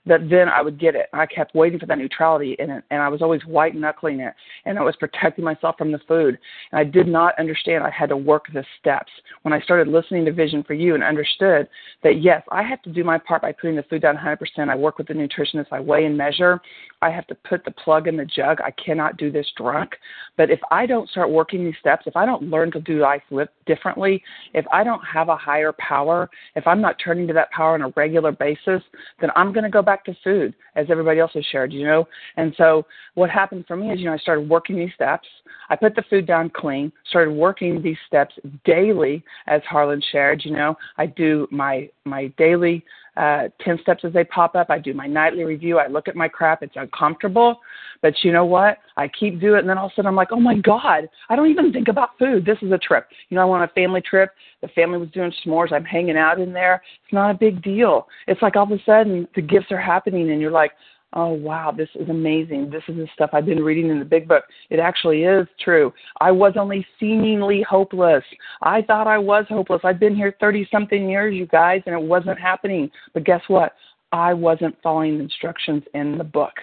[0.05, 1.07] that then I would get it.
[1.13, 4.33] I kept waiting for that neutrality in it, and I was always white knuckling it,
[4.65, 6.37] and I was protecting myself from the food.
[6.71, 9.11] And I did not understand I had to work the steps.
[9.43, 11.67] When I started listening to Vision for You and understood
[12.03, 14.37] that yes, I have to do my part by putting the food down 100%.
[14.69, 15.67] I work with the nutritionist.
[15.71, 16.59] I weigh and measure.
[17.01, 18.59] I have to put the plug in the jug.
[18.61, 19.91] I cannot do this drunk.
[20.37, 23.21] But if I don't start working these steps, if I don't learn to do life
[23.65, 27.73] differently, if I don't have a higher power, if I'm not turning to that power
[27.73, 28.81] on a regular basis,
[29.19, 32.07] then I'm going to go back to food, as everybody else has shared, you know.
[32.37, 35.27] And so what happened for me is, you know, I started working these steps.
[35.69, 40.43] I put the food down clean, started working these steps daily, as Harlan shared.
[40.43, 42.83] You know, I do my my daily
[43.19, 44.69] uh, 10 steps as they pop up.
[44.69, 45.77] I do my nightly review.
[45.77, 46.63] I look at my crap.
[46.63, 47.59] It's uncomfortable.
[48.01, 48.77] But you know what?
[48.95, 49.59] I keep doing it.
[49.59, 51.89] And then all of a sudden I'm like, oh my God, I don't even think
[51.89, 52.45] about food.
[52.45, 53.07] This is a trip.
[53.27, 54.31] You know, I went on a family trip.
[54.61, 55.73] The family was doing s'mores.
[55.73, 56.81] I'm hanging out in there.
[57.03, 58.07] It's not a big deal.
[58.27, 60.71] It's like all of a sudden the gifts are happening and you're like,
[61.13, 62.69] oh wow, this is amazing.
[62.69, 64.43] This is the stuff I've been reading in the big book.
[64.69, 65.93] It actually is true.
[66.21, 68.23] I was only seemingly hopeless.
[68.61, 69.81] I thought I was hopeless.
[69.83, 72.91] I've been here 30 something years, you guys, and it wasn't happening.
[73.13, 73.73] But guess what?
[74.11, 76.53] I wasn't following the instructions in the book.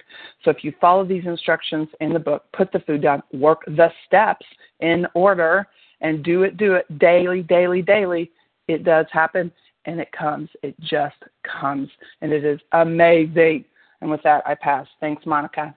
[0.45, 3.89] So if you follow these instructions in the book, put the food down, work the
[4.07, 4.45] steps
[4.81, 5.67] in order,
[6.01, 8.31] and do it, do it daily, daily, daily,
[8.69, 9.53] it does happen
[9.87, 10.49] and it comes.
[10.63, 11.17] It just
[11.61, 11.89] comes.
[12.21, 13.65] And it is amazing.
[14.01, 14.87] And with that, I pass.
[15.01, 15.75] Thanks, Monica.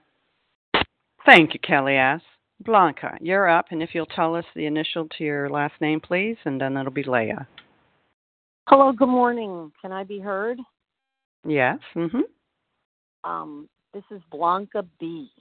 [1.25, 2.21] Thank you, Kelly S.
[2.61, 6.35] Blanca, you're up, and if you'll tell us the initial to your last name, please,
[6.43, 7.47] and then it'll be Leah.
[8.67, 9.71] Hello, good morning.
[9.81, 10.59] Can I be heard?
[11.45, 11.79] Yes.
[11.95, 12.23] Mhm.
[13.23, 15.31] Um, this is Blanca B,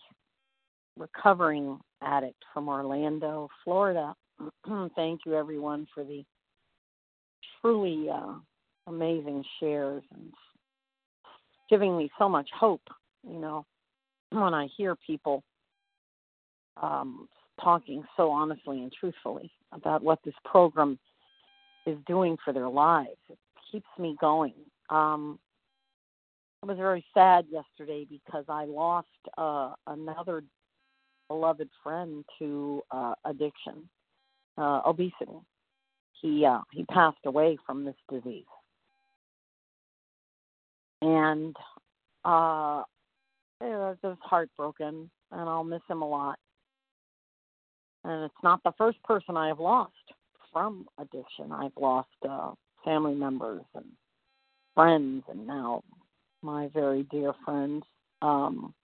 [0.97, 4.15] recovering addict from Orlando, Florida.
[4.95, 6.25] Thank you, everyone, for the
[7.61, 8.35] truly uh,
[8.87, 10.33] amazing shares and
[11.71, 12.83] giving me so much hope.
[13.29, 13.67] You know,
[14.31, 15.43] when I hear people
[16.81, 17.29] um,
[17.63, 20.99] talking so honestly and truthfully about what this program
[21.87, 23.39] is doing for their lives, it
[23.71, 24.55] keeps me going.
[24.91, 25.39] Um,
[26.63, 29.07] I was very sad yesterday because I lost
[29.37, 30.43] uh, another
[31.29, 33.89] beloved friend to uh, addiction,
[34.57, 35.39] uh, obesity.
[36.21, 38.45] He uh, he passed away from this disease,
[41.03, 41.57] and
[42.25, 42.85] uh, I
[43.61, 46.39] was just heartbroken, and I'll miss him a lot.
[48.05, 49.93] And it's not the first person I have lost
[50.53, 51.53] from addiction.
[51.53, 52.53] I've lost uh,
[52.85, 53.85] family members and
[54.75, 55.83] friends, and now
[56.43, 57.85] my very dear friends.
[58.23, 58.75] Um,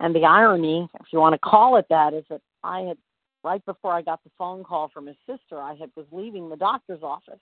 [0.00, 2.98] and the irony, if you want to call it that, is that I had
[3.42, 6.56] right before I got the phone call from his sister, I had was leaving the
[6.56, 7.40] doctor's office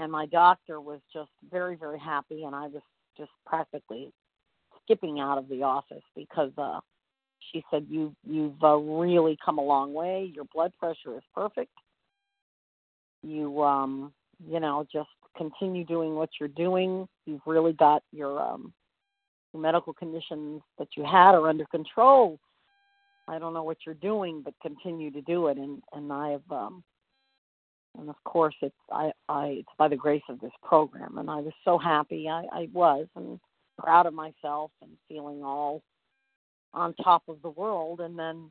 [0.00, 2.82] and my doctor was just very very happy and i was
[3.16, 4.12] just practically
[4.82, 6.80] skipping out of the office because uh
[7.52, 10.30] she said you you've uh, really come a long way.
[10.34, 11.72] Your blood pressure is perfect.
[13.22, 14.12] You um
[14.46, 17.08] you know just continue doing what you're doing.
[17.26, 18.72] You've really got your um
[19.52, 22.38] your medical conditions that you had are under control.
[23.28, 25.56] I don't know what you're doing but continue to do it.
[25.56, 26.82] And and i have um
[27.98, 31.18] and of course it's I, I it's by the grace of this program.
[31.18, 32.28] And I was so happy.
[32.28, 33.40] I, I was and
[33.78, 35.82] proud of myself and feeling all
[36.72, 38.00] on top of the world.
[38.00, 38.50] And then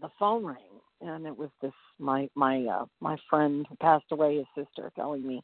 [0.00, 0.56] the phone rang.
[1.00, 5.26] And it was this my my uh my friend who passed away his sister telling
[5.26, 5.42] me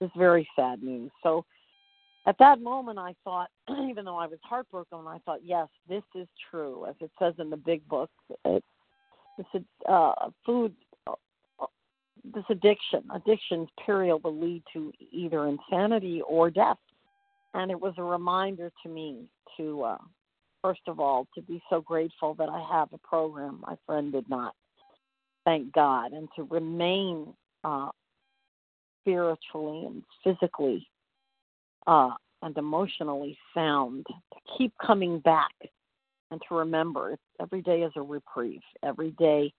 [0.00, 1.10] this very sad news.
[1.22, 1.44] So
[2.26, 3.48] at that moment i thought
[3.88, 6.86] even though i was heartbroken i thought yes this is true.
[6.86, 8.10] As it says in the big book
[8.44, 8.64] it
[9.38, 10.12] this uh
[10.44, 10.74] food
[12.24, 16.78] this addiction, addictions, period, will lead to either insanity or death.
[17.54, 19.98] And it was a reminder to me to, uh,
[20.62, 24.28] first of all, to be so grateful that I have a program my friend did
[24.28, 24.54] not.
[25.44, 26.12] Thank God.
[26.12, 27.32] And to remain
[27.64, 27.90] uh,
[29.02, 30.86] spiritually and physically
[31.86, 32.10] uh,
[32.42, 35.52] and emotionally sound, to keep coming back
[36.30, 38.60] and to remember every day is a reprieve.
[38.82, 39.52] Every day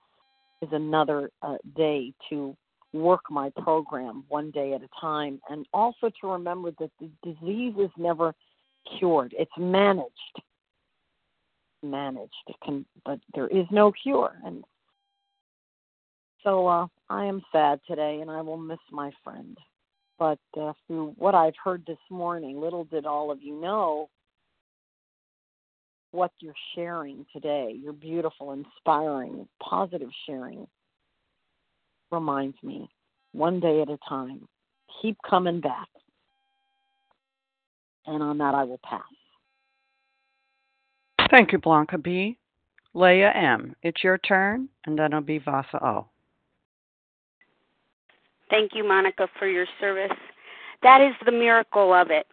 [0.61, 2.55] is another uh, day to
[2.93, 7.73] work my program one day at a time, and also to remember that the disease
[7.79, 8.33] is never
[8.97, 10.11] cured; it's managed.
[11.83, 14.63] Managed, it can, but there is no cure, and
[16.43, 19.57] so uh, I am sad today, and I will miss my friend.
[20.17, 24.09] But uh, through what I've heard this morning, little did all of you know
[26.17, 30.65] what you're sharing today, your beautiful, inspiring, positive sharing
[32.11, 32.89] reminds me
[33.33, 34.47] one day at a time.
[34.99, 35.87] Keep coming back.
[38.07, 39.03] And on that, I will pass.
[41.29, 42.39] Thank you, Blanca B.
[42.95, 46.07] Leah M., it's your turn, and then it'll be Vasa O.
[48.49, 50.17] Thank you, Monica, for your service.
[50.81, 52.25] That is the miracle of it.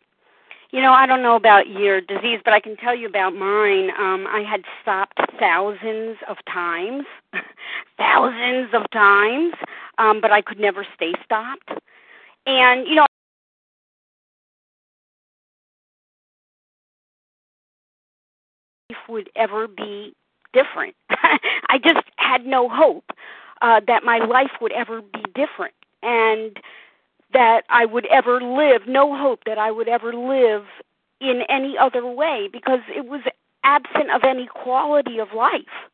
[0.74, 3.90] You know, I don't know about your disease, but I can tell you about mine.
[3.96, 7.04] Um, I had stopped thousands of times,
[7.96, 9.54] thousands of times,
[9.98, 11.68] um, but I could never stay stopped.
[12.46, 13.06] And, you know,
[18.90, 20.14] life would ever be
[20.52, 20.96] different.
[21.10, 23.04] I just had no hope
[23.62, 25.74] uh, that my life would ever be different.
[26.02, 26.56] And
[27.34, 30.64] that I would ever live, no hope that I would ever live
[31.20, 33.20] in any other way because it was
[33.64, 35.90] absent of any quality of life.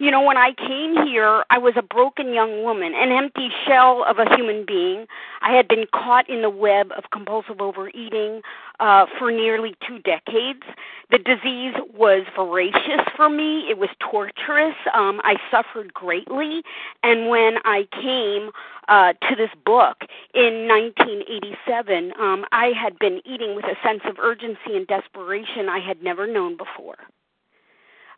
[0.00, 4.02] You know, when I came here, I was a broken young woman, an empty shell
[4.08, 5.04] of a human being.
[5.42, 8.40] I had been caught in the web of compulsive overeating
[8.80, 10.62] uh, for nearly two decades.
[11.10, 13.68] The disease was voracious for me.
[13.68, 14.74] It was torturous.
[14.94, 16.62] Um, I suffered greatly.
[17.02, 18.52] And when I came
[18.88, 19.98] uh, to this book
[20.32, 25.78] in 1987, um, I had been eating with a sense of urgency and desperation I
[25.78, 26.96] had never known before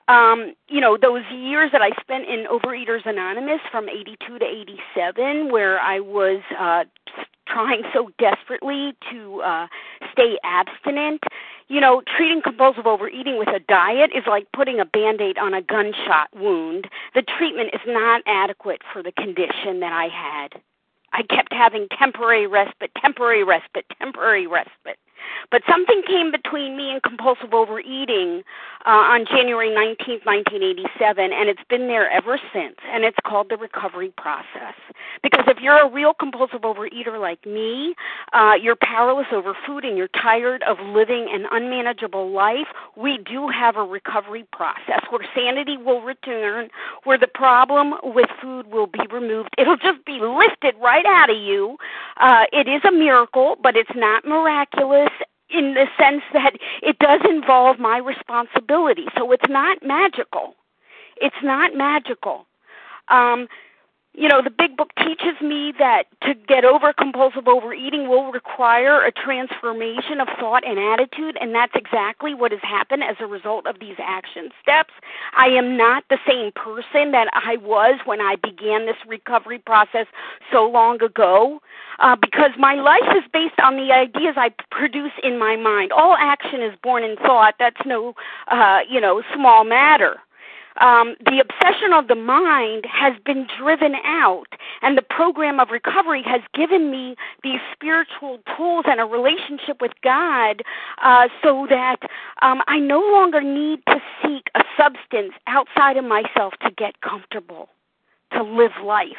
[0.09, 5.51] um, you know, those years that I spent in Overeaters Anonymous from 82 to 87,
[5.53, 6.85] where I was uh,
[7.47, 9.67] trying so desperately to uh,
[10.13, 11.23] stay abstinent,
[11.69, 15.55] you know, treating compulsive overeating with a diet is like putting a band aid on
[15.55, 16.89] a gunshot wound.
[17.15, 20.61] The treatment is not adequate for the condition that I had.
[21.13, 24.99] I kept having temporary respite, temporary respite, temporary respite.
[25.51, 28.43] But something came between me and compulsive overeating
[28.87, 32.77] uh, on January 19th, 1987, and it's been there ever since.
[32.93, 34.75] And it's called the recovery process.
[35.23, 37.95] Because if you're a real compulsive overeater like me,
[38.33, 43.49] uh, you're powerless over food and you're tired of living an unmanageable life, we do
[43.49, 46.69] have a recovery process where sanity will return,
[47.05, 49.51] where the problem with food will be removed.
[49.59, 51.77] It'll just be lifted right out of you.
[52.19, 55.11] Uh, it is a miracle, but it's not miraculous
[55.53, 59.07] in the sense that it does involve my responsibility.
[59.17, 60.55] So it's not magical.
[61.21, 62.47] It's not magical.
[63.09, 63.49] Um,
[64.15, 69.03] you know, the big book teaches me that to get over compulsive overeating will require
[69.03, 73.67] a transformation of thought and attitude, and that's exactly what has happened as a result
[73.67, 74.93] of these action steps.
[75.37, 80.07] I am not the same person that I was when I began this recovery process
[80.53, 81.61] so long ago,
[81.99, 85.91] uh, because my life is based on the ideas I produce in my mind.
[85.91, 87.55] All action is born in thought.
[87.59, 88.15] That's no,
[88.49, 90.19] uh, you know, small matter
[90.81, 94.47] um, the obsession of the mind has been driven out,
[94.81, 99.93] and the program of recovery has given me these spiritual tools and a relationship with
[100.03, 100.63] God
[101.03, 101.99] uh, so that
[102.41, 107.69] um, I no longer need to seek a substance outside of myself to get comfortable,
[108.33, 109.17] to live life.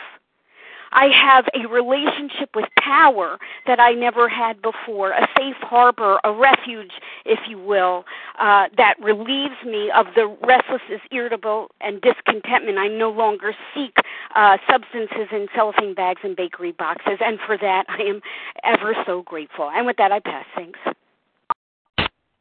[0.94, 6.32] I have a relationship with power that I never had before, a safe harbor, a
[6.32, 6.92] refuge,
[7.26, 8.06] if you will,
[8.40, 12.78] uh, that relieves me of the restlessness, irritable, and discontentment.
[12.78, 13.96] I no longer seek
[14.36, 18.22] uh, substances in cellophane bags and bakery boxes, and for that I am
[18.64, 19.70] ever so grateful.
[19.74, 20.46] And with that, I pass.
[20.56, 20.80] Thanks.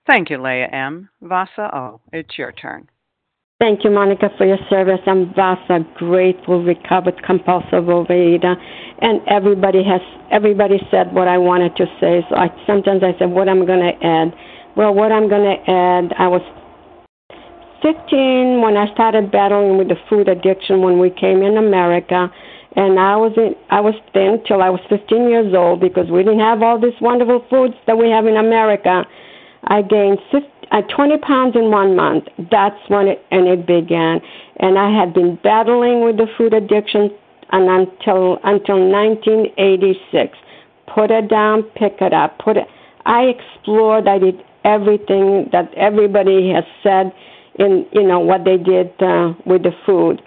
[0.07, 1.09] Thank you, Leah M.
[1.23, 2.01] Vasa O.
[2.13, 2.89] It's your turn.
[3.63, 4.99] Thank you, Monica, for your service.
[5.07, 8.57] I'm Vasa, grateful, recovered, compulsive overeater,
[9.01, 10.01] and everybody has
[10.33, 12.27] everybody said what I wanted to say.
[12.29, 14.35] So I sometimes I said, what I'm going to add.
[14.75, 16.43] Well, what I'm going to add, I was
[17.87, 22.33] 15 when I started battling with the food addiction when we came in America,
[22.75, 26.25] and I was in, I was thin till I was 15 years old because we
[26.25, 29.05] didn't have all these wonderful foods that we have in America.
[29.65, 32.25] I gained 50, at 20 pounds in one month.
[32.51, 34.21] That's when it and it began.
[34.57, 37.11] And I had been battling with the food addiction
[37.51, 40.39] and until until 1986.
[40.93, 42.39] Put it down, pick it up.
[42.39, 42.67] Put it.
[43.05, 44.09] I explored.
[44.09, 47.13] I did everything that everybody has said
[47.59, 50.23] in you know what they did uh, with the food,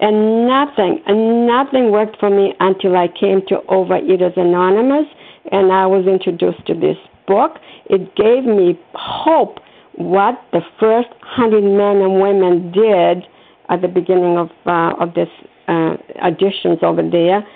[0.00, 5.06] and nothing and nothing worked for me until I came to Overeaters Anonymous,
[5.50, 7.58] and I was introduced to this book.
[7.86, 9.58] It gave me hope
[9.94, 13.24] what the first hundred men and women did
[13.68, 15.28] at the beginning of uh, of this
[15.68, 17.46] uh, auditions over there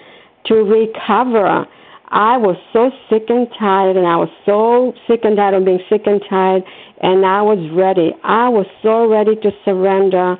[0.46, 1.66] to recover.
[2.12, 5.78] I was so sick and tired, and I was so sick and tired of being
[5.88, 6.64] sick and tired,
[7.02, 8.12] and I was ready.
[8.24, 10.36] I was so ready to surrender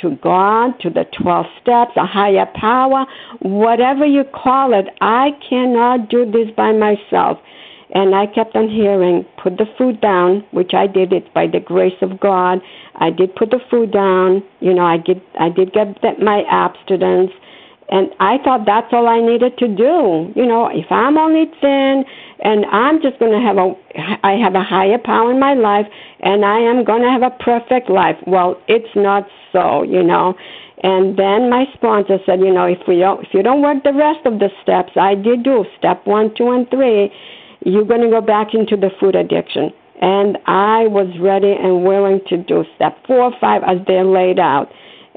[0.00, 3.06] to God, to the 12 steps, a higher power,
[3.40, 4.86] whatever you call it.
[5.00, 7.38] I cannot do this by myself.
[7.94, 11.60] And I kept on hearing, put the food down, which I did it by the
[11.60, 12.60] grace of God.
[12.96, 14.42] I did put the food down.
[14.58, 17.30] You know, I did I did get that, my abstinence,
[17.90, 20.32] and I thought that's all I needed to do.
[20.34, 22.04] You know, if I'm only thin
[22.40, 23.74] and I'm just going to have a
[24.26, 25.86] I have a higher power in my life
[26.18, 28.16] and I am going to have a perfect life.
[28.26, 30.34] Well, it's not so, you know.
[30.82, 33.92] And then my sponsor said, you know, if we don't, if you don't work the
[33.92, 37.12] rest of the steps, I did do step one, two, and three
[37.64, 39.72] you're going to go back into the food addiction.
[40.00, 44.38] And I was ready and willing to do step four or five as they're laid
[44.38, 44.70] out.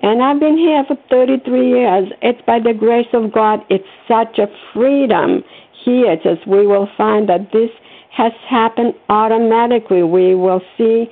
[0.03, 2.09] And I've been here for 33 years.
[2.21, 3.61] It's by the grace of God.
[3.69, 5.43] It's such a freedom
[5.83, 6.15] here.
[6.15, 7.71] Just we will find that this
[8.11, 10.03] has happened automatically.
[10.03, 11.09] We will see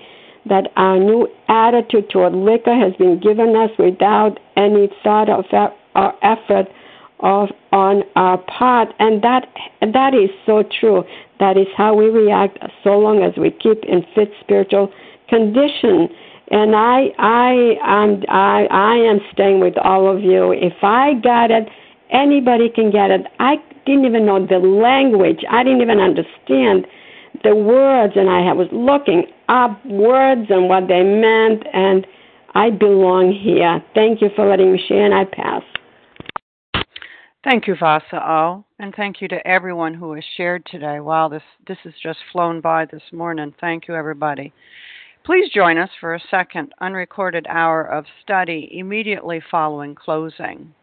[0.47, 5.45] that our new attitude toward liquor has been given us without any thought of
[5.95, 6.67] or effort
[7.21, 9.47] of on our part and that
[9.81, 11.03] that is so true
[11.39, 14.91] that is how we react so long as we keep in fit spiritual
[15.29, 16.09] condition.
[16.51, 20.51] And i i am i i am staying with all of you.
[20.51, 21.67] If i got it
[22.11, 23.25] anybody can get it.
[23.39, 23.55] I
[23.85, 25.43] didn't even know the language.
[25.49, 26.85] I didn't even understand
[27.43, 32.07] the words and i was looking up words and what they meant and
[32.53, 33.83] i belong here.
[33.93, 35.61] Thank you for letting me share and i pass
[37.45, 40.99] Thank you, Vasa O, and thank you to everyone who has shared today.
[40.99, 43.53] Wow, this this has just flown by this morning.
[43.61, 44.51] Thank you, everybody.
[45.23, 50.73] Please join us for a second unrecorded hour of study immediately following closing.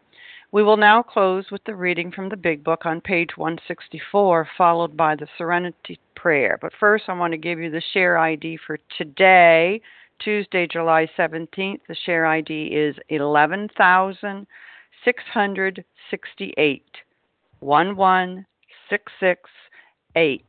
[0.53, 4.95] We will now close with the reading from the Big Book on page 164, followed
[4.95, 6.57] by the Serenity Prayer.
[6.61, 9.81] But first, I want to give you the share ID for today,
[10.23, 11.81] Tuesday, July 17th.
[11.89, 14.47] The share ID is 11,000.
[15.05, 16.83] 668
[17.61, 20.45] 11668.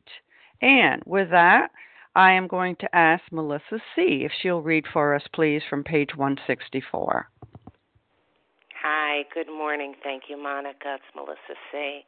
[0.62, 1.70] And with that,
[2.16, 4.24] I am going to ask Melissa C.
[4.24, 7.28] if she'll read for us, please, from page 164.
[8.82, 9.94] Hi, good morning.
[10.02, 10.96] Thank you, Monica.
[10.96, 12.04] It's Melissa C.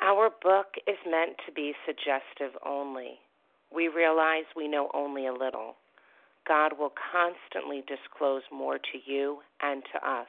[0.00, 3.18] Our book is meant to be suggestive only.
[3.74, 5.74] We realize we know only a little.
[6.46, 10.28] God will constantly disclose more to you and to us.